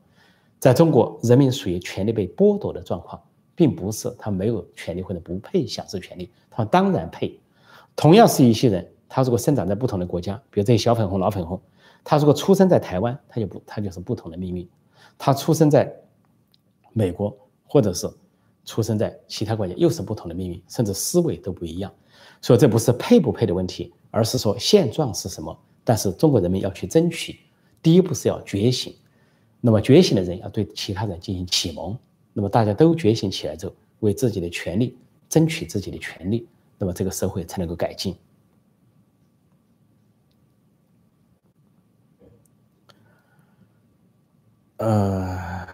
[0.60, 3.20] 在中国，人民属于权利被剥夺的状况，
[3.56, 7.36] 并不是他没有权利或者不配享受权利，他当然配。
[7.96, 11.60] 同样是一些人，他如果生长在不同的国家，比如这些小粉红、老粉红，
[12.04, 14.64] 他如果出生在台湾，他就不，他就是不同的命运；
[15.18, 15.92] 他出生在
[16.92, 18.08] 美国，或者是
[18.64, 21.92] 出生在其他国家，又是不同的命运，甚至思维都不一样。
[22.40, 25.58] 所以这不是配不配的问题，而是说现状是什么。
[25.82, 27.40] 但是中国人民要去争取。
[27.82, 28.94] 第一步是要觉醒，
[29.60, 31.96] 那么觉醒的人要对其他人进行启蒙，
[32.32, 34.96] 那么大家都觉醒起来之后，为自己的权利
[35.28, 38.14] 争取自己的权利，那么这个社会才能够改进。
[44.76, 45.66] 呃，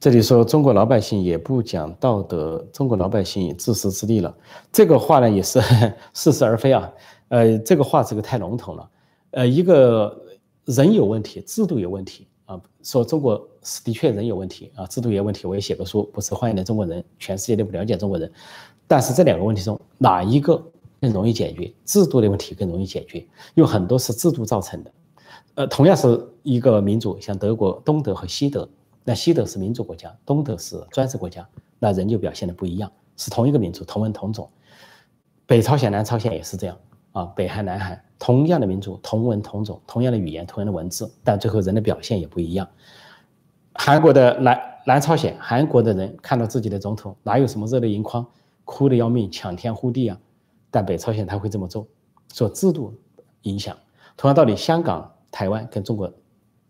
[0.00, 4.36] 这里说中国老百姓也不讲道德，中国老百姓也自私自利了，
[4.72, 5.60] 这个话呢也是
[6.12, 6.92] 似是而非啊。
[7.28, 8.90] 呃，这个话这个太笼统了。
[9.36, 10.18] 呃，一个
[10.64, 12.58] 人有问题，制度有问题啊。
[12.82, 15.46] 说中国是的确人有问题啊，制度有问题。
[15.46, 18.32] 我也写过书，不是欢迎的中国人，全世界都不了解中国人。
[18.86, 20.56] 但是这两个问题中，哪一个
[21.02, 21.70] 更容易解决？
[21.84, 24.90] 制度的问题更容易解决，有很多是制度造成的。
[25.56, 28.66] 呃，同样是一个民族，像德国东德和西德，
[29.04, 31.46] 那西德是民主国家，东德是专制国家，
[31.78, 32.90] 那人就表现的不一样。
[33.18, 34.48] 是同一个民族，同文同种。
[35.44, 36.78] 北朝鲜、南朝鲜也是这样。
[37.12, 42.66] 啊，北韩、南韩同样的民族，同文同种，同样的语言，同样的文字，但最后人的表现也不一样。
[43.74, 48.26] 韩国的南南朝鲜，韩国的人看到自己的总统，哪有什么热泪盈眶，
[48.64, 50.18] 哭得要命，抢天呼地啊？
[50.70, 51.86] 但北朝鲜他会这么做，
[52.32, 52.94] 受制度
[53.42, 53.76] 影响。
[54.16, 56.10] 同样道理，香港、台湾跟中国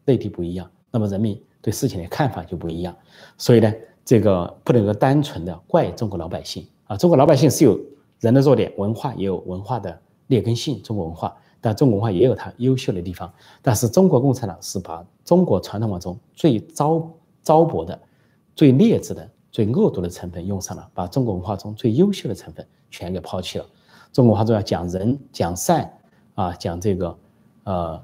[0.04, 2.96] 内地不一样，那么人民对事情的看法就不一样。
[3.38, 3.72] 所以呢，
[4.04, 7.78] 这个不能够单纯的怪中国老百姓啊，中国老百姓是有
[8.18, 10.00] 人的弱点，文化也有文化的。
[10.28, 13.32] 劣根性，中国文化，但中国文化也有它优秀的地方。
[13.62, 17.08] 但是中国共产党是把中国传统文化中最糟
[17.42, 17.98] 糟粕的、
[18.54, 23.66] 最劣质的、最恶毒的成分用上了，把中国文化中最优秀的成分全给抛弃了。
[24.12, 25.92] 中国文化中要讲仁、讲善
[26.34, 27.18] 啊，讲这个
[27.64, 28.02] 呃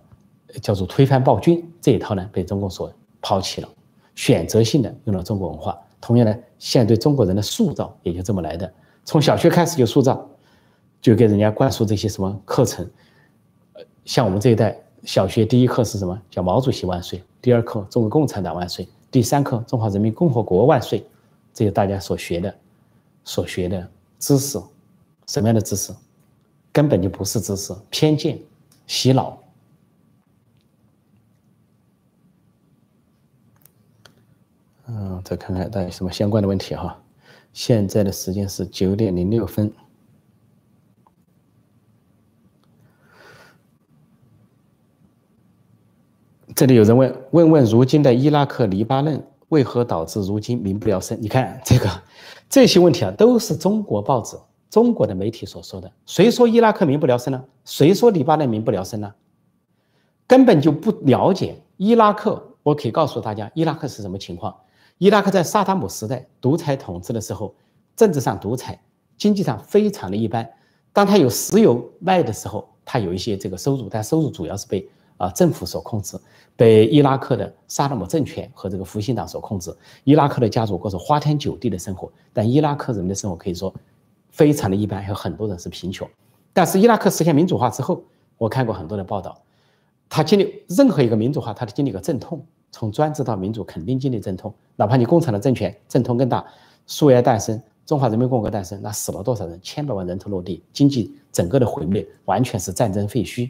[0.61, 3.69] 叫做推翻暴君这一套呢，被中共所抛弃了，
[4.15, 5.79] 选择性的用了中国文化。
[6.01, 8.73] 同样呢，现在对中国人的塑造也就这么来的，
[9.05, 10.29] 从小学开始就塑造。
[11.03, 12.89] 就给人家灌输这些什么课程，
[13.73, 16.23] 呃，像我们这一代小学第一课是什么？
[16.31, 17.21] 叫毛主席万岁。
[17.43, 18.89] 第二课中国共产党万岁。
[19.11, 21.05] 第三课中华人民共和国万岁。
[21.53, 22.55] 这些大家所学的、
[23.25, 24.59] 所学的知识，
[25.27, 25.93] 什么样的知识？
[26.73, 28.39] 根本就不是知识，偏见、
[28.87, 29.39] 洗脑。
[34.87, 36.99] 嗯，再看看大家什么相关的问题哈。
[37.53, 39.71] 现在的时间是九点零六分。
[46.55, 51.17] 这里有人问问问，如今的伊拉克、黎巴嫩为何导致如今民不聊生？
[51.21, 51.89] 你看这个
[52.49, 54.37] 这些问题啊，都是中国报纸、
[54.69, 55.91] 中国的媒体所说的。
[56.05, 57.43] 谁说伊拉克民不聊生呢？
[57.65, 59.15] 谁说黎巴嫩民不聊生呢？
[60.27, 62.43] 根本就不了解伊拉克。
[62.63, 64.55] 我可以告诉大家，伊拉克是什么情况？
[64.99, 67.55] 伊拉克在萨达姆时代独裁统治的时候，
[67.97, 68.81] 政治上独裁，
[69.17, 70.49] 经济上非常的一般。
[70.93, 74.87] 当他有石油卖的时候，他有一些这个收入，但收入主要是被。
[75.23, 76.19] 啊，政府所控制，
[76.57, 79.73] 被伊拉克的萨达姆政权和这个复兴党所控制。
[80.03, 83.73] 伊拉克的家族过着花天酒地的生活，但伊拉克人民的生活可以说
[84.31, 86.09] 非常的一般，有很多人是贫穷。
[86.53, 88.03] 但是伊拉克实现民主化之后，
[88.37, 89.41] 我看过很多的报道，
[90.09, 94.53] 他经历任何一个民主化，他都经历过阵痛，从专制到民主肯定经历阵痛。
[94.75, 96.45] 哪怕你共产的政权阵痛更大，
[96.89, 99.57] 苏维埃诞生，中华人民共和国诞生，那死了多少人？
[99.63, 103.49] 千百万人头落地，经济整个的毁灭，完全是战争废墟。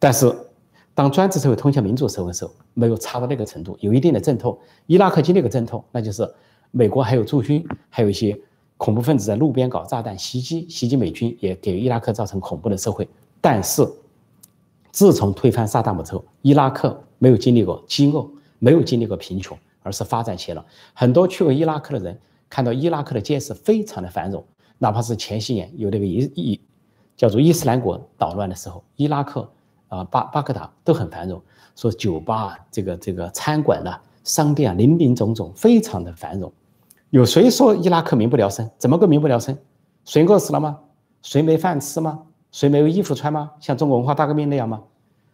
[0.00, 0.34] 但是。
[0.94, 4.58] 当专制社会通向民主社会的时候，没有差到那个程度，有一定的阵痛。
[4.86, 6.30] 伊拉克经历个阵痛，那就是
[6.70, 8.38] 美国还有驻军，还有一些
[8.76, 13.08] 恐怖分子在路边搞炸弹袭击，袭击美军，也给伊拉克造成恐怖的社会。
[13.40, 13.88] 但是，
[14.90, 18.28] 自从推翻萨达姆之后，伊拉克没有经历过饥饿，
[18.58, 20.66] 没有经历过贫穷，而是发展起来了。
[20.92, 22.18] 很多去过伊拉克的人
[22.50, 24.44] 看到伊拉克的街市非常的繁荣，
[24.76, 26.60] 哪怕是前些年有那个伊伊
[27.16, 29.48] 叫做伊斯兰国捣乱的时候，伊拉克。
[29.92, 31.38] 啊，巴巴格达都很繁荣，
[31.76, 36.50] 说酒吧、这个这个餐馆呐、商店啊，林林总总，非常的繁荣。
[37.10, 38.70] 有谁说伊拉克民不聊生？
[38.78, 39.54] 怎么个民不聊生？
[40.06, 40.78] 谁饿死了吗？
[41.20, 42.22] 谁没饭吃吗？
[42.52, 43.50] 谁没有衣服穿吗？
[43.60, 44.82] 像中国文化大革命那样吗？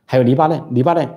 [0.05, 1.09] 还有黎巴嫩，黎巴嫩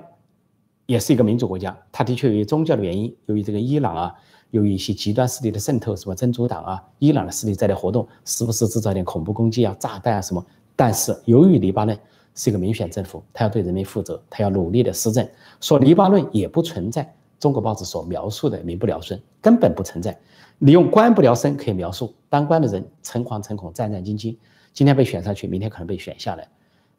[0.86, 4.14] 也是一个民主国家，它的确由于宗教的原因，由于这个伊朗啊，
[4.50, 10.46] 由于一些极端势力的渗透，什么真主党啊、伊朗的势力在那活动，时不时制造点恐怖攻击啊、炸弹啊什么。
[10.76, 11.98] 但是由于黎巴嫩。
[12.34, 15.26] 是一个民选政府，他要对人民负责，他要努力的施政。
[15.60, 20.18] 说黎巴嫩也不存在中国报纸所描述的民不聊生，根本不存在。
[20.58, 24.36] 你用官不聊生可以描述，当官的人诚惶诚恐、战战兢兢，
[24.72, 26.48] 今天被选上去，明天可能被选下来。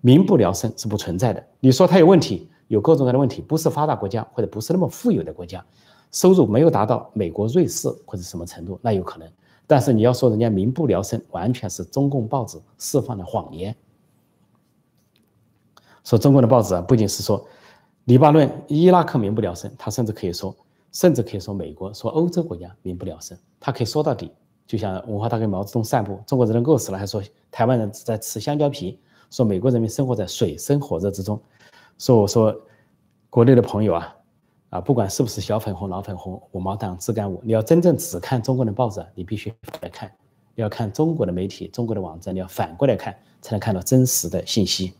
[0.01, 1.41] 民不聊生是不存在的。
[1.61, 5.65] 你说他有问题，有各种各样的问题，不是发达国家或者不是那么富有的国家，
[6.11, 9.27] 收入没有达到美国、瑞士或者什么程度，那有可能。
[9.65, 13.73] 但是你要说人家民不聊生，完全是中共报纸释放的谎言。
[16.03, 17.45] 说中国的报纸啊，不仅是说
[18.05, 20.55] 黎巴嫩、伊拉克民不聊生，他甚至可以说，
[20.91, 24.31] 甚至可以说美国、说欧洲国家民不聊生，他可以说到底。
[24.65, 28.97] 就像文化大革命毛泽东散步，中国人都饿死了，还说台湾人在吃香蕉皮，
[29.29, 31.39] 说美国人民生活在水深火热之中。
[31.97, 32.55] 说我说
[33.29, 34.15] 国内的朋友啊，
[34.69, 40.09] 啊，不管是不是小粉红、老粉红、五毛党、自干五，你要真正只看中国的报纸，你必须来看，
[40.55, 44.93] 要看中国的媒体、中国的网站，你要反过来看，才能看到真实的信息。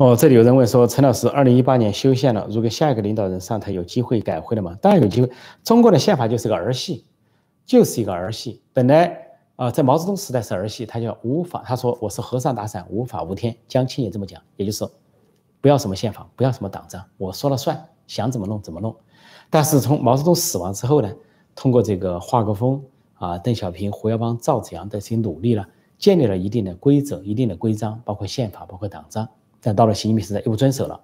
[0.00, 4.74] 哦，这里有人问说，陈老师，二零一八年修宪了，如果下一个领导人上台，有机会改回来吗？
[4.80, 5.30] 当然有机会。
[5.62, 7.04] 中国的宪法就是个儿戏，
[7.66, 8.62] 就是一个儿戏。
[8.72, 9.14] 本来
[9.56, 13.54] 啊，在毛泽东时代是儿戏，他叫无法，他说我是和尚打伞，无法无天。
[13.68, 14.88] 江青也这么讲，也就是
[15.60, 18.96] 不要什么宪法，不要什么党章，我说了算，想怎么弄怎么弄。
[19.50, 21.12] 但是从毛泽东死亡之后呢，
[21.54, 22.82] 通过这个华国锋
[23.16, 25.66] 啊、邓小平、胡耀邦、赵紫阳的这些努力呢，
[25.98, 29.28] 建立了一定的规则、一定的规章，包括宪法，包括党章。
[29.62, 31.00] 但到了习近平时代又不遵守了，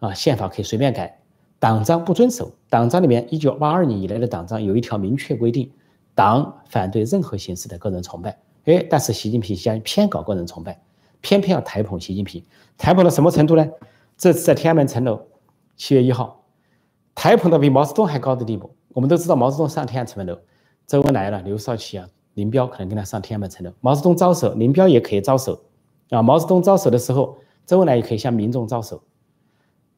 [0.00, 1.20] 啊，宪法可以随便改，
[1.58, 2.50] 党章不遵守。
[2.70, 5.70] 党章里面一九八二年以来的党章有一条明确规定，
[6.14, 8.38] 党反对任何形式的个人崇拜。
[8.64, 10.80] 哎，但是习近平现在偏搞个人崇拜，
[11.20, 12.42] 偏偏要抬捧习近平，
[12.78, 13.68] 抬捧到什么程度呢？
[14.16, 15.20] 这次在天安门城楼，
[15.76, 16.44] 七月一号，
[17.14, 18.74] 抬捧到比毛泽东还高的地步。
[18.94, 20.40] 我们都知道毛泽东上天安门城楼，
[20.86, 23.70] 周恩来了，刘少奇啊，林彪可能跟他上天安门城楼。
[23.80, 25.60] 毛泽东招手，林彪也可以招手。
[26.08, 27.36] 啊，毛泽东招手的时候。
[27.66, 29.02] 周恩来也可以向民众招手，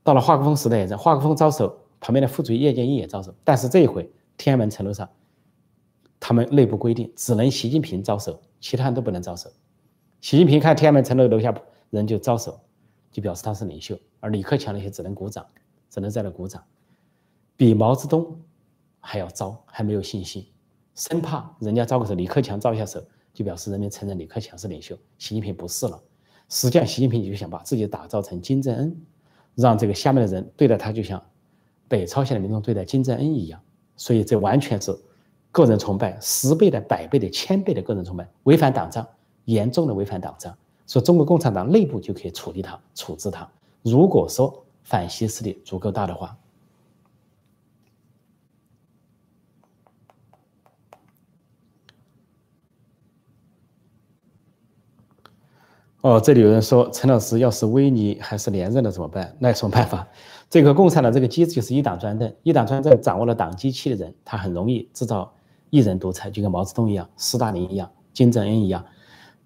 [0.02, 3.34] 到了华国锋时代也是，华国锋招手，旁边的副主席叶剑英也招手。
[3.42, 5.08] 但是这一回天安门城楼上，
[6.20, 9.50] 他们内部规定只能习近平招手，其他人都不能招手。
[10.20, 11.54] 习近平看天安门城楼楼下
[11.90, 12.60] 人就招手，
[13.10, 15.46] 就表示他是领袖，而李克强那些只能鼓掌，
[15.88, 16.62] 只能在那鼓掌，
[17.56, 18.40] 比毛泽东
[19.00, 20.46] 还要糟，还没有信心，
[20.94, 23.02] 生怕人家招个手，李克强招一下手，
[23.32, 26.02] 就表示人民承认李克强是领袖，习近平不是了。
[26.48, 28.96] 实际上，习近平就想把自己打造成金正恩，
[29.54, 31.22] 让这个下面的人对待他就像
[31.88, 33.60] 北朝鲜的民众对待金正恩一样。
[33.96, 34.96] 所以，这完全是
[35.50, 39.06] 个人崇拜，十倍的、百倍的、千倍的个人崇拜，违反党章，
[39.44, 40.56] 严重的违反党章。
[40.86, 43.48] 说中国共产党内部就可以处理他、处置他。
[43.82, 46.36] 如果说反西势力足够大的话。
[56.04, 59.34] 哦，这里有人说陈老师，要是威尼还是连任了怎么办？
[59.38, 60.06] 那有什么办法？
[60.50, 65.32] 这个共产党这个机制就是一党专政，一党专政掌握了党机器的人，他很容易制造
[65.70, 68.84] 一人独裁，就跟毛泽东一样、斯大林一样、金正恩一样。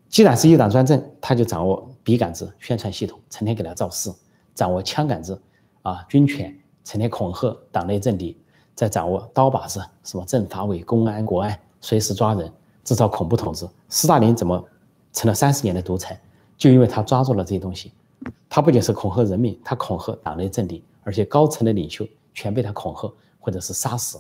[0.08, 4.10] 既然是一党专政，他就掌握笔杆子、宣传系统，成天给他造势；
[4.52, 5.40] 掌握枪杆子
[5.82, 6.52] 啊、军权，
[6.82, 8.36] 成天恐吓党内政敌；
[8.74, 12.52] 再掌握刀把子，什么政法委、公安、国安，随时抓人，
[12.82, 13.64] 制造恐怖统治。
[13.88, 14.60] 斯大林怎么
[15.12, 16.20] 成了三十年的独裁？
[16.58, 17.92] 就因为他抓住了这些东西，
[18.48, 24.18] 他不仅是恐吓人民，他恐吓党内政敌，而且高层的领袖全被他恐吓或者是杀死，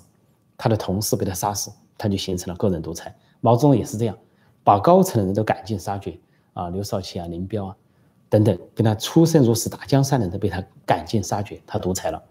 [0.56, 3.12] 他的同事被他杀死，他就形成了个人独裁。
[3.40, 4.16] 毛泽东也是这样，
[4.62, 6.16] 把高层的人都赶尽杀绝
[6.52, 7.76] 啊，刘少奇啊、林彪啊
[8.28, 12.22] 等等，跟他出生入死打江山的人都被他赶尽杀绝，他独裁了。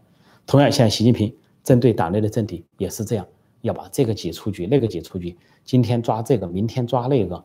[0.46, 1.36] 同样，像习近平
[1.66, 3.28] 针对党内的政敌也是这样，
[3.60, 7.44] 要把这个挤出局，那个挤出局，今天抓这个，明天抓那个。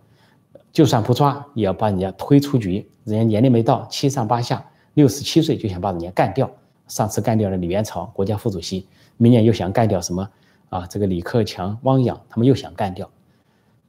[0.72, 2.88] 就算不抓，也要把人家推出局。
[3.04, 4.64] 人家年龄没到，七上八下，
[4.94, 6.50] 六十七岁就想把人家干掉。
[6.88, 10.28] 上次干掉了李元朝，国家副主席，明年又想干掉什么？
[10.70, 13.08] 啊，这个李克强、汪洋，他们又想干掉。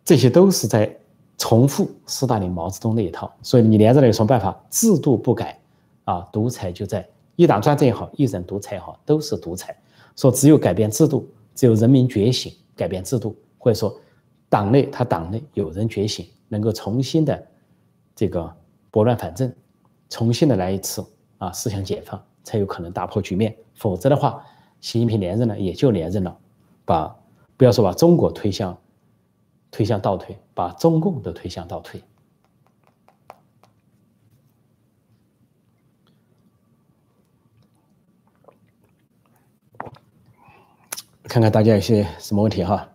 [0.04, 0.94] 这些都是在
[1.38, 3.34] 重复斯大林、毛泽东那一套。
[3.42, 4.62] 所以你连着了有什么办法？
[4.70, 5.58] 制度不改，
[6.04, 9.76] 啊，独裁就在一党专政也好，一人独裁也好，都是独裁。
[10.16, 13.96] 说只有改变制度，只有人民觉醒，改变制度，或者说
[14.50, 16.26] 党内他党内有人觉醒。
[16.48, 17.48] 能够重新的
[18.16, 18.56] 这个
[18.92, 19.54] 拨乱反正，
[20.10, 21.06] 重新的来一次
[21.38, 23.56] 啊，思想解放才有可能打破局面。
[23.74, 24.46] 否则的话，
[24.82, 26.38] 习近平连任了也就连任了，
[26.86, 27.16] 把
[27.58, 28.78] 不要说把中国推向
[29.72, 32.02] 推向倒退，把中共都推向倒退。
[41.24, 42.88] 看看大家有些什么问题哈。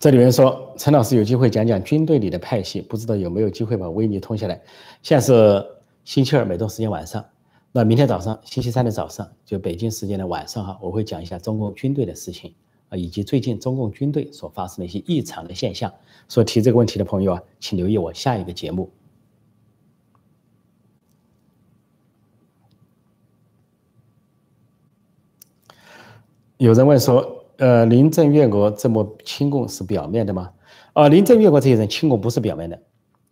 [0.00, 4.58] 这里面说，陈老师有机会讲讲军队里的派系，不知道有没有机会把威尼通下来。
[5.02, 5.62] 现在是
[6.06, 7.22] 星期二，美东时间晚上。
[7.70, 12.54] 那明天早上，星期三的早上，就北京时间的晚上哈，我会讲一下中共军队的事情
[12.88, 15.92] 啊，以及最近中共军队所发生的一些异常的现象。
[16.28, 18.90] 所提这个问题的朋友啊，请留意我下一个节目。
[26.56, 27.36] 有人问说。
[27.60, 30.50] 呃，林郑月娥这么亲共是表面的吗？
[30.94, 32.82] 呃，林郑月娥这些人亲共不是表面的，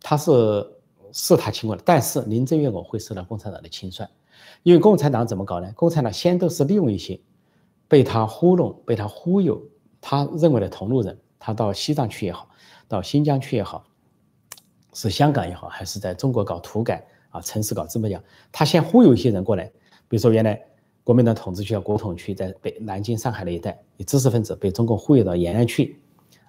[0.02, 0.30] 他是
[1.12, 4.06] 是他亲共的，但是林郑月娥会受到共产党的清算，
[4.64, 5.72] 因为共产党怎么搞呢？
[5.74, 7.18] 共产党先都是利用一些
[7.88, 9.58] 被他糊弄、被他忽悠，
[9.98, 12.50] 他认为的同路人，他到西藏去也好，
[12.86, 13.82] 到新疆去也好，
[14.92, 18.22] 是香港也好，还是在中国搞土改啊，城市搞这么讲，
[18.52, 19.64] 他先忽悠一些人过来，
[20.06, 20.67] 比如说原来。
[21.08, 25.98] 国民党统治区叫国统区，在北南京、上海那一带，有知识分子被中共忽悠到延安去，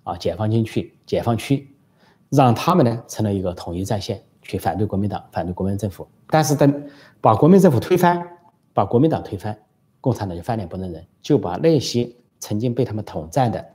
[0.03, 1.73] 啊，解放军去、解放区，
[2.27, 6.05] 让他们呢成了一个统一战线，去反对国民党、反对国民政府。
[6.27, 6.89] 但是等
[7.21, 8.21] 把国民政府推翻，
[8.73, 9.57] 把国民党推翻，
[10.01, 13.65] 共产党就翻脸不认人，就把那些曾经被他们统战的，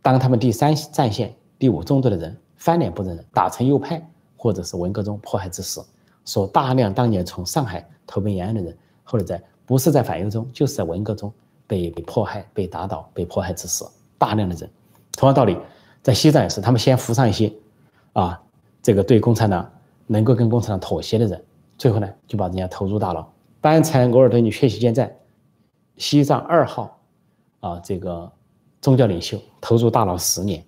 [0.00, 4.02] 当他们第三战线、第五纵队的人翻脸不认人，打成右派，
[4.38, 5.84] 或者是文革中迫害致死，
[6.24, 9.38] 说大量当年从上海投奔延安的人，后来在。
[9.68, 11.30] 不是在反右中，就是在文革中
[11.66, 14.70] 被迫害、被打倒、被迫害致死，大量的人。
[15.12, 15.58] 同样道理，
[16.02, 17.52] 在西藏也是，他们先扶上一些，
[18.14, 18.40] 啊，
[18.82, 19.70] 这个对共产党
[20.06, 21.44] 能够跟共产党妥协的人，
[21.76, 23.22] 最后呢就把人家投入大牢。
[23.60, 25.14] 班禅额尔德尼缺席监在
[25.98, 26.98] 西藏二号，
[27.60, 28.32] 啊，这个
[28.80, 30.64] 宗教领袖投入大牢十年，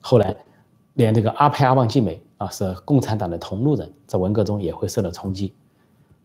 [0.00, 0.34] 后来
[0.94, 5.54] 连这个阿派阿旺季美啊，是共产党的同路人，在文革中也会受到冲击。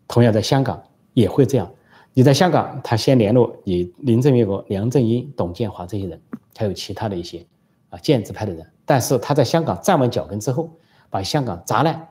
[0.07, 0.82] 同样在香港
[1.13, 1.69] 也会这样。
[2.18, 6.22] 你在香港，他先联络你林郑月娥、梁振英、董建华这些人，
[6.55, 7.45] 还有其他的一些
[7.89, 8.66] 啊建制派的人。
[8.86, 10.70] 但是他在香港站稳脚跟之后，
[11.09, 12.07] 把香港砸烂，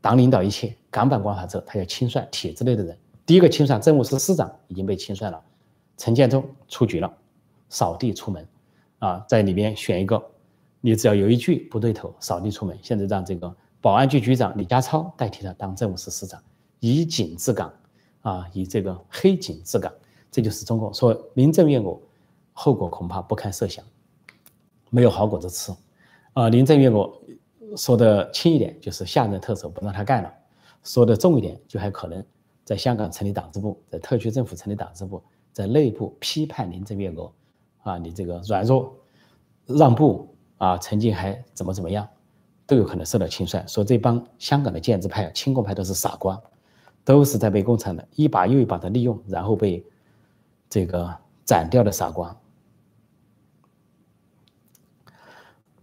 [0.00, 2.96] 党领导一切，港版国安法之后，他要清算体制内的人。
[3.26, 5.38] 第一个清算政务司司长已经被清算了，
[5.98, 7.12] 陈建忠出局了，
[7.68, 8.48] 扫地出门，
[9.00, 10.22] 啊，在里面选一个，
[10.80, 12.74] 你只要有一句不对头，扫地出门。
[12.80, 16.42] 现在让这个保安局局长李家超代替他当政务司司长，
[16.80, 17.70] 以警治港。
[18.22, 19.92] 啊，以这个黑警治港，
[20.30, 22.00] 这就是中共说林郑月娥
[22.52, 23.84] 后果恐怕不堪设想，
[24.90, 25.72] 没有好果子吃。
[26.32, 27.12] 啊，林郑月娥
[27.76, 30.32] 说的轻一点就是下任特首不让他干了，
[30.82, 32.24] 说的重一点就还可能
[32.64, 37.32] 在香港成立党支部，在特区政府成立党支部，在内部批判林郑月娥
[37.82, 38.94] 啊，你这个软弱
[39.66, 42.08] 让步啊，曾经还怎么怎么样，
[42.66, 43.66] 都有可能受到清算。
[43.66, 46.40] 说这帮香港的建制派、亲共派都是傻瓜。
[47.04, 49.84] 都是在被共产党一把又一把的利用，然后被
[50.68, 51.12] 这个
[51.44, 52.36] 斩掉的傻瓜。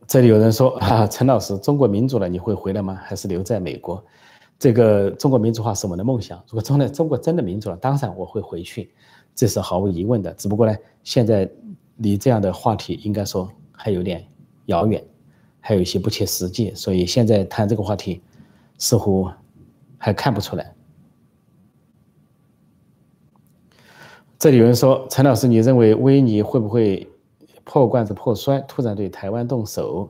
[0.07, 2.95] 这里有人说 啊，陈老师，中国民主了，你会回来吗？
[2.95, 4.03] 还是留在美国？
[4.57, 6.37] 这个中国民主化是我们的梦想。
[6.47, 8.91] 如果真的中国真的民主了，当然我会回去，
[9.35, 10.33] 这是毫无疑问的。
[10.33, 11.49] 只不过呢，现在
[11.97, 14.25] 离这样的话题应该说还有点
[14.65, 15.05] 遥远，
[15.59, 18.21] 还有一些不切实际，所以现在谈这个话题
[18.77, 19.29] 似乎
[19.97, 20.73] 还看不出来。
[24.39, 27.05] 这里有人说：“陈老师，你认为威尼会不会
[27.65, 30.07] 破罐子破摔，突然对台湾动手，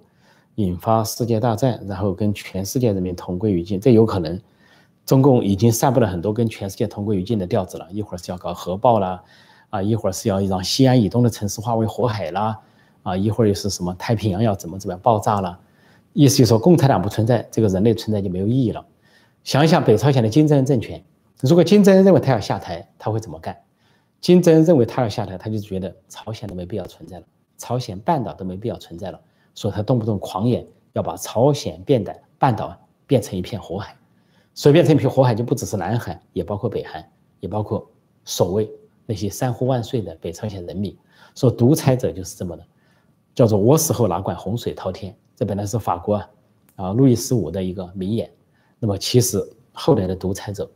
[0.53, 3.79] 引发世界大战，然后跟全世界人民同归于尽？
[3.79, 4.39] 这有可能。
[5.03, 9.19] 中共已经散布了很多跟全世界同归于尽的调子了，一会儿是要搞核爆啦，
[9.71, 12.55] 啊，一会儿是要让西安以东的城市化为火海啦，
[13.01, 15.57] 啊，一会儿又是什么太平洋要怎么怎么样爆炸了？
[16.13, 18.85] 意思就是说，共产党不存在，这个人类存在就没有意义了。
[19.43, 21.03] 想一想北朝鲜的金正恩政权，
[21.41, 23.57] 如果金正恩认为他要下台，他会怎么干？”
[24.21, 27.25] 金正恩认为他要下台，他就觉得朝鲜都没必要存在了，
[27.57, 29.21] 朝鲜半岛都没必要存在了，
[29.55, 33.95] 所以他动不动狂言要把朝鲜变的半岛变成一片火海，
[34.53, 37.09] 所以变成一片火海就不只是南海，也包括北韩，
[37.39, 37.89] 也包括
[38.25, 38.69] 所谓
[39.05, 40.95] 那些三呼万岁的北朝鲜人民。
[41.35, 42.63] 说独裁者就是这么的，
[43.33, 46.21] 叫做我死后哪管洪水滔天，这本来是法国
[46.75, 48.29] 啊路易十五的一个名言。
[48.79, 49.41] 那么其实
[49.71, 50.69] 后来的独裁者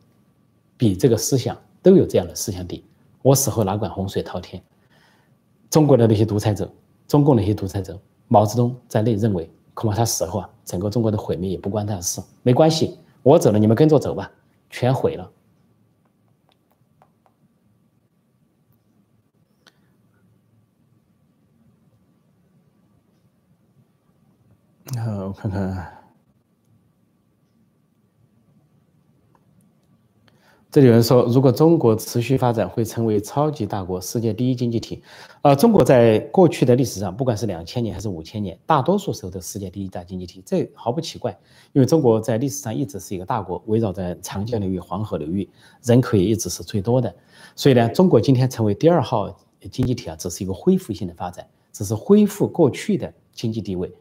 [0.78, 2.86] 比这个思想都有这样的思想底。
[3.24, 4.61] 我死后哪管洪水滔天？
[5.71, 6.71] 中国的那些独裁者，
[7.07, 12.21] 中共那些独裁者，毛泽东在内认为，恐怕他死后啊，整个中国的毁灭也不关他的事。
[12.43, 14.32] 没关系，我走了，你们跟着走吧，
[14.69, 15.32] 全毁了。
[24.95, 26.03] 那我看看。
[30.74, 35.03] 这里有人说，如果中国持续发展，会成为超级大国、世界第一经济体。
[35.43, 41.30] 呃，中国在过去的历史上，不管是两千年还是五千年，大多数时候都世界第一大经济体，这毫不奇怪。
[41.74, 45.47] 因为中国在历史上一直是一个大国，围绕在长江流域、黄河流域，
[45.84, 47.15] 人口也一直是最多的。
[47.55, 49.30] 所以呢，中国今天成为第二号
[49.69, 53.93] 经济体啊，只是一个恢复性的发展，只是恢复过去的经济地位。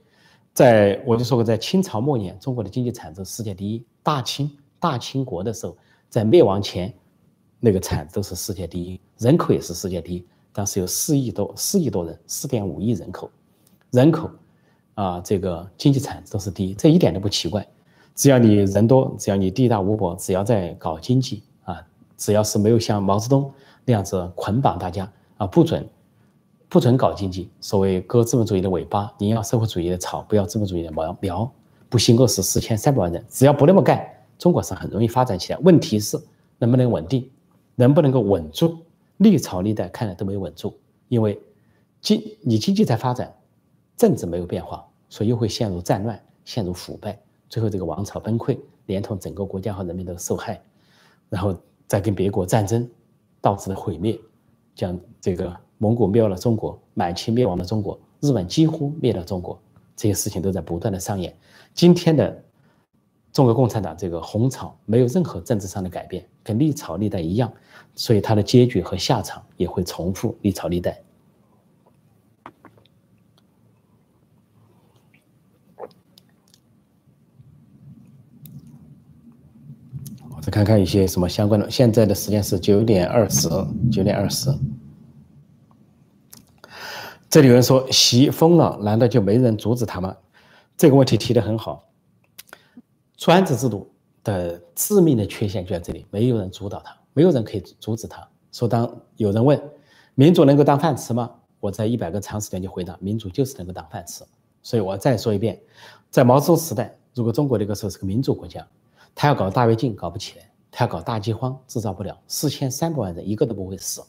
[0.54, 3.84] 在我就说过，在清朝末年，中国的经济产值世界第一。
[4.02, 4.50] 大清
[4.80, 5.76] 大清国的时候。
[6.12, 6.92] 在灭亡前，
[7.58, 13.30] 那个产都是世界第一，人口也是世界第一，当时有四亿多，四亿多人，四点五亿人口，
[13.92, 14.30] 人口
[14.92, 17.66] 啊，这个经济产值都是第一，这一点都不奇怪。
[18.14, 21.82] 只要你人多，只要你地大物博，只要在搞经济啊，
[22.18, 23.50] 只要是没有像毛泽东
[23.86, 25.88] 那样子捆绑大家啊，不准
[26.68, 31.50] 不准搞经济，所谓割资本主义的尾巴，你要社会主义的草，不要资本主义的苗苗，
[31.88, 34.06] 不兴饿死四千三百万人，只要不那么干，
[34.43, 35.59] 中国是很容易发展起来。
[35.61, 36.20] 问题是
[36.59, 37.30] 能不能稳定，
[37.76, 38.76] 能不能够稳住？
[39.18, 40.76] 历朝历代看来都没有稳住，
[41.07, 41.40] 因为
[42.01, 43.32] 经你经济在发展，
[43.97, 47.16] 政治没有变化，所以又会陷入战乱，陷入腐败。
[47.49, 50.61] 最后，这个王朝崩溃，连同整个国家和人民都受害，
[51.28, 52.90] 然后再跟别国战争，
[53.40, 54.18] 导致的毁灭，
[54.74, 59.57] 将这个蒙古灭了中国，满清灭亡了中国，日本几乎灭了中国，
[59.95, 61.32] 这些事情都在不断的上演。
[61.74, 62.43] 今天的
[63.33, 67.51] 中国共产党这个红潮没有任何政治上的改变，跟历朝历代一样，
[67.95, 71.01] 所以它的结局和下场也会重复历朝历代。
[80.28, 81.70] 我再看看一些什么相关的。
[81.70, 83.49] 现在的时间是九点二十，
[83.91, 84.53] 九点二十。
[87.30, 90.14] 这里有人说，习疯了，难道就没人阻止他吗？
[90.76, 91.89] 这个问题提的很好。
[93.22, 93.88] 专制制度
[94.24, 98.28] 的致命的缺陷就在这里，没有人主导它，没有人可以阻止它。
[98.50, 99.62] 说当有人问，
[100.16, 101.30] 民主能够当饭吃吗？
[101.60, 104.24] 我在一百个常识点就回答，民主就是能够当饭吃。
[104.60, 105.56] 所以我再说一遍，
[106.10, 108.66] 在毛泽东时代，如果中国那个时候是个民主国家。
[109.14, 112.18] 他要搞大跃进，搞不起来；他要搞大饥荒，制造不了。
[112.26, 114.02] 四千三百万人一个都不会死。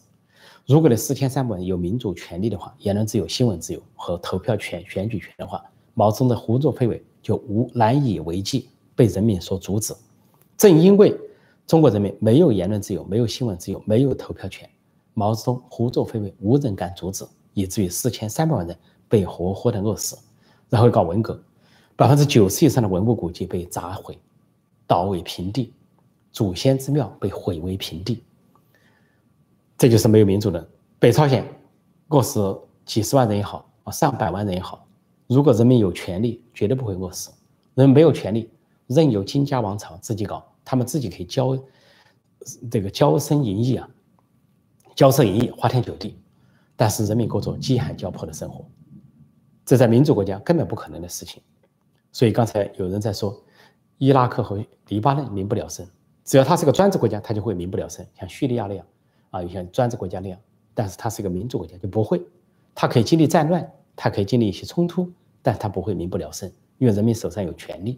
[0.65, 9.93] 如果那四千三百万人有民主权利的话，言论自由、新闻自由和投票权、选举权的话，毛泽东的胡作非为就无难以为继，被人民所阻止。
[10.57, 11.17] 正因为
[11.65, 14.69] 中国人民没有言论自由、没有新闻自由、没有投票权，
[15.13, 18.77] 毛泽东胡作非为无人敢阻止，以至于四千三百万人
[19.07, 20.17] 被活活的饿死。
[20.69, 21.41] 然后搞文革，
[21.95, 24.17] 百分之九十以上的文物古迹被砸毁。
[24.85, 25.73] 倒为平地，
[26.31, 28.21] 祖先之庙被毁为平地，
[29.77, 30.67] 这就是没有民主的
[30.99, 31.47] 北朝鲜，
[32.09, 34.85] 饿死几十万人也好啊，上百万人也好，
[35.27, 37.31] 如果人民有权利，绝对不会饿死。
[37.75, 38.49] 人没有权利，
[38.87, 41.61] 任由金家王朝自己搞，他们自己可以骄
[42.69, 43.89] 这个骄声淫逸啊，
[44.95, 46.17] 骄奢淫逸，花天酒地，
[46.75, 48.65] 但是人民过着饥寒交迫的生活，
[49.65, 51.41] 这在民主国家根本不可能的事情。
[52.11, 53.41] 所以刚才有人在说。
[53.99, 55.87] 伊拉克和黎巴嫩民不聊生，
[56.25, 58.85] 只要它是个专制国家，它就会民不聊生，像叙利亚那样，
[59.29, 60.37] 啊，有像专制国家那样。
[60.73, 62.21] 但是它是一个民主国家，就不会，
[62.75, 65.09] 它可以经历战乱，它可以经历一些冲突，
[65.41, 67.97] 但它不会民不聊生，因为人民手上有权利。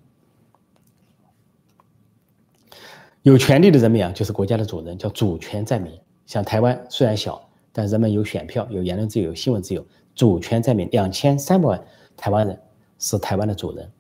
[3.26, 5.92] 有权利的人民啊，就是国家的主人，叫主权在民。
[6.28, 10.88] 像台湾虽然小，但人们有选票，有言论自由，有新闻自由，主权在民。
[10.92, 11.84] 两千三百万
[12.16, 12.56] 台湾人
[13.00, 13.92] 是台湾的主人，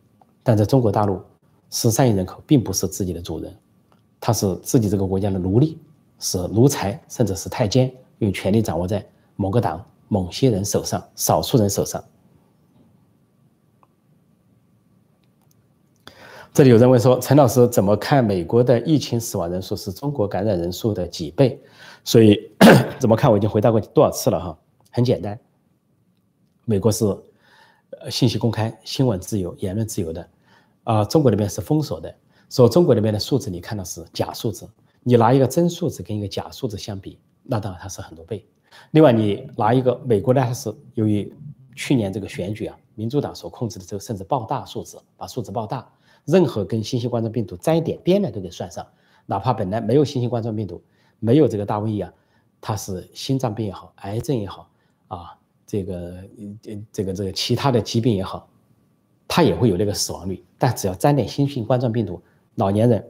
[0.44, 1.20] 但在中国大陆。
[1.72, 3.52] 十三亿人口并不是自己的主人，
[4.20, 5.80] 他是自己这个国家的奴隶，
[6.20, 9.04] 是奴才，甚至是太监，有权力掌握在
[9.36, 12.04] 某个党、某些人手上，少数人手上。
[16.56, 21.62] 这里有人问说：“陈老师怎么看美国的疫情死亡人数是中国感染人数的几倍？”
[22.06, 22.50] 所以
[22.98, 23.30] 怎么看？
[23.30, 24.58] 我已经回答过多少次了哈？
[24.90, 25.38] 很简单，
[26.64, 27.06] 美国是
[28.10, 30.30] 信息公开、新闻自由、言论自由的。
[30.86, 32.16] 啊，中国那边是封锁的，
[32.50, 34.66] 说中国那边的数字你看到是假数字，
[35.04, 38.48] 你拿一个真数字跟一个假数字相比，那当然它是很多倍。
[38.92, 41.36] 另外，你拿一个美国呢，它是由于
[41.76, 45.86] 去年这个选举啊，民主党所控制的这个，甚至报大数字，把数字报大，
[46.26, 48.86] 任何跟新型冠状病毒沾一点边的都给算上，
[49.26, 50.84] 哪怕本来没有新型冠状病毒，
[51.20, 52.14] 没有这个大瘟疫啊，
[52.60, 54.70] 它是心脏病也好，癌症也好，
[55.08, 56.24] 啊，这个
[56.92, 58.48] 这个这个其他的疾病也好。
[59.28, 62.22] 它也会有那个死亡率，但只要沾点新型冠状病毒，
[62.56, 63.04] 老年人、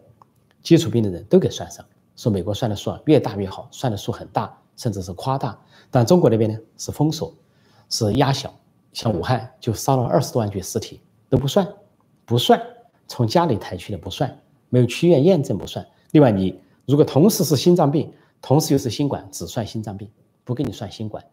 [0.64, 1.86] 基础病的人都给算上。
[2.16, 5.60] 说美国算的数啊越大越好，算的数很大，甚至是夸大。
[5.92, 7.34] 但中国那边呢是封锁，
[7.90, 8.52] 是压小。
[8.94, 11.68] 像武汉就烧了二十多万具尸体都不算，
[12.26, 12.60] 不算，
[13.08, 14.40] 从家里抬去的不算，
[14.70, 15.86] 没有去医院验证不算。
[16.12, 20.10] 另外，你如果同时是心脏病，同时又是新冠，只算心脏病，
[20.44, 21.24] 不给你算新冠。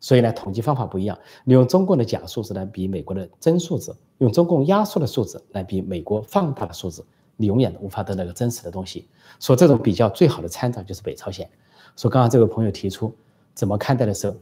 [0.00, 1.18] 所以呢，统计方法不一样。
[1.44, 7.04] 你用中共的假数字来比美国的真数字，用中共压缩的数字来比美国放大的数字，
[7.36, 9.08] 你永远都无法得到一个真实的东西。
[9.40, 11.48] 说这种比较最好的参照就是北朝鲜。
[11.96, 13.12] 说刚刚这位朋友提出
[13.54, 14.36] 怎么看待的时候，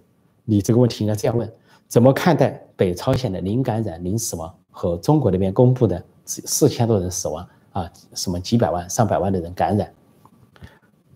[0.45, 1.51] 你这个问题应该这样问：
[1.89, 9.91] 怎么看待北朝鲜的零感染、零死亡和中国那边公布的四四千多人死亡啊，什么几百万、上百万的人感染？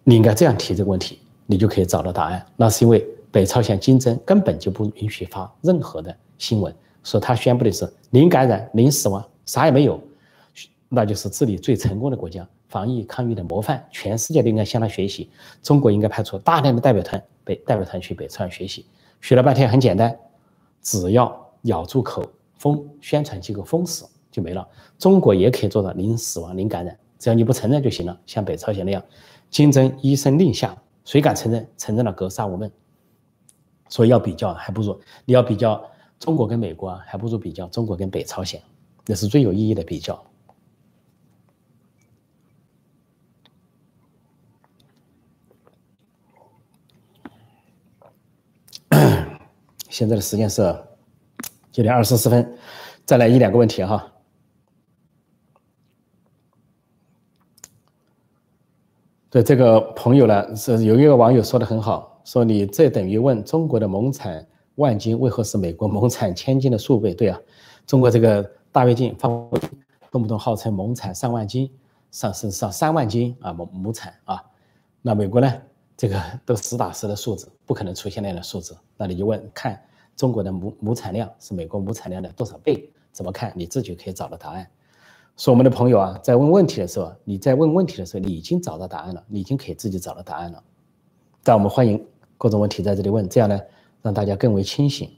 [0.02, 2.46] 你应该这样提这个问题，你就可以找到答案。
[2.56, 3.06] 那是因为。
[3.32, 10.02] 北朝鲜竞争根本就不允许发任何的新闻，说他宣布的是零感染、零死亡，啥也没有，
[10.88, 15.30] 那就是治理最成功的国家，防疫抗疫的模范，全世界都应该向他学习。
[15.62, 18.84] 中国应该派出大量的代表团，北代表团去北朝鲜学习。
[19.20, 20.12] 学了半天很简单，
[20.82, 22.24] 只要咬住口，
[22.58, 24.66] 封宣传机构封死就没了。
[24.98, 28.20] 中国也可以做到零死亡、零感染，只要你不承认就行了。
[28.26, 29.02] 像北朝鲜那样，
[29.50, 31.68] 金针医生令下，谁敢承认？
[31.76, 32.70] 承认了格杀勿论。
[33.88, 35.84] 所以要比较，还不如你要比较
[36.18, 38.62] 中国跟美国，还不如比较中国跟北朝鲜，
[39.06, 40.24] 那是最有意义的比较。
[49.88, 50.62] 现在的时间是
[51.72, 52.56] 九点二十四分，
[53.04, 54.09] 再来一两个问题哈。
[59.30, 67.14] 对这个朋友呢，是有一个网友说的很好，说你这等于问中国的亩产万斤为何是美国亩产千斤的数倍？
[67.14, 67.40] 对啊，
[67.86, 69.30] 中国这个大跃进放
[70.10, 71.70] 动不动号称亩产上万斤，
[72.10, 74.42] 上是上三万斤啊亩亩产啊，
[75.00, 75.54] 那美国呢，
[75.96, 78.76] 这个都实打实的数字，不可能出现那样的数字。
[78.96, 79.80] 那你就问看
[80.16, 82.90] 中国的亩亩产量是美国亩产量的多少倍？
[83.12, 83.52] 怎么看？
[83.54, 84.66] 你自己可以找到答案。
[85.36, 90.62] 说我们的朋友啊，在问问题的时候，你在问问题的时候，你已经找到答案了，你已经可以自己找到答案了。
[91.42, 92.04] 但我们欢迎
[92.36, 93.58] 各种问题在这里问，这样呢，
[94.02, 95.10] 让大家更为清醒。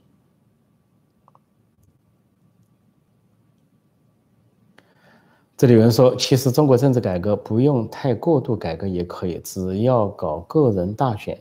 [5.57, 11.39] 这里有人说，其实中国政治改革不用太过度改革也可以，只要搞个人大选，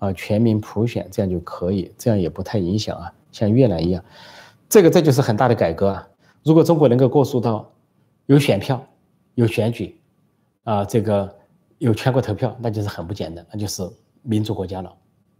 [0.00, 4.04] 啊，全民普选，这样就可以，这样也不太影响啊，像越南一样，
[4.68, 6.08] 这个这就是很大的改革啊。
[6.42, 7.70] 如果中国能够过渡到
[8.26, 8.84] 有选票，
[9.34, 10.00] 有选举，
[10.64, 11.34] 啊，这个
[11.78, 13.82] 有全国投票，那就是很不简单，那就是
[14.22, 14.94] 民主国家了，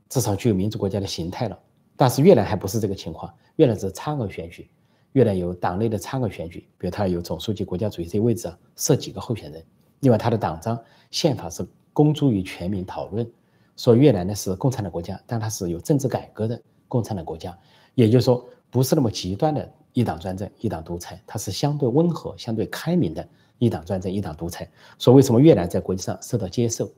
[0.09, 1.59] 至少具有民主国家的形态了。
[1.97, 4.69] 但是越南还不是这个情况，越南是差额选举，
[5.13, 9.65] 越南有党内的差额选举，比如它有总书记、国家主席这位置，设几个候选人。
[10.01, 10.77] 另外，它的党章、
[11.13, 13.31] 宪法是公诸于全民讨论。
[13.77, 17.57] 说越南呢是共产党国家，但它是有政治改革的共产党国家，
[17.95, 19.73] 也就是说不是那么极端的。
[19.93, 23.29] 一党专政、一党独裁，它是相对温和、相对开明的
[23.59, 24.69] 一党专政、一党独裁。
[24.99, 26.91] 所以，为什么越南在国际上受到接受，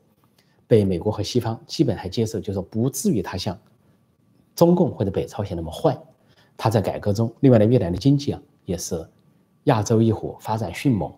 [0.67, 3.59] 被美国和西方基本还接受，就是说不至于它像
[4.55, 5.99] 中共或者北朝鲜那么坏。
[6.57, 9.05] 它在改革中，另外呢，越南的经济啊也是
[9.65, 11.13] 亚洲一虎，发展迅猛、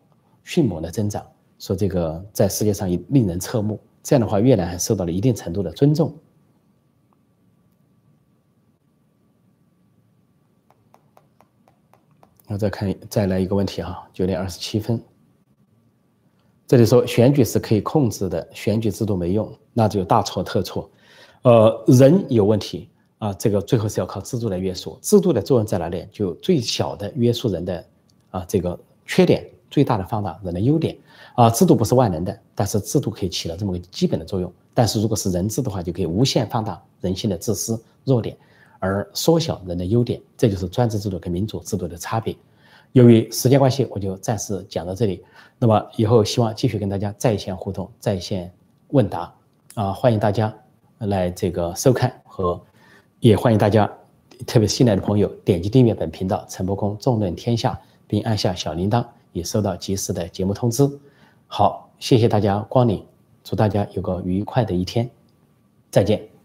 [0.45, 1.27] 迅猛的增长，
[1.59, 3.79] 说这个在世界上也令人侧目。
[4.03, 6.17] 这样的话，越南还受到了一定程度的尊重。
[12.47, 15.01] 那再看，再来一个问题哈，九点二十七分。
[16.67, 20.89] 这里说选举是可以控制的，选举制度没用，那就大错特错。
[21.43, 22.89] 呃，人有问题
[23.19, 24.99] 啊，这个最后是要靠制度来约束。
[25.03, 26.07] 制度的作用在哪里？
[26.13, 27.85] 就最小的约束人的
[28.31, 30.97] 啊这个缺点，最大的放大人的优点
[31.35, 31.51] 啊。
[31.51, 34.53] 制度不是万能的，但是制度可以起到这么个基本的作用。
[34.75, 38.37] 但是如果是人治的话，就可以无限放大人性的自私弱点。
[38.87, 42.37] 而缩小人的优点，这就是专制制度跟民主制度的差别。
[42.93, 45.23] 由于时间关系，我就暂时讲到这里。
[45.59, 48.51] 那么以后希望继续跟大家在线互动、在线
[48.89, 49.35] 问答
[49.75, 50.55] 啊，欢迎大家
[50.99, 52.59] 来这个收看和，
[53.21, 53.91] 也欢迎大家，
[54.47, 60.89] 特别新来的朋友点击订阅本频道“陈伯公纵论天下”，并按下小铃铛，以收到及时的节目通知。
[61.49, 63.05] 好，谢谢大家光临，
[63.43, 65.11] 祝大家有个愉快的一天，
[65.91, 66.36] 再见。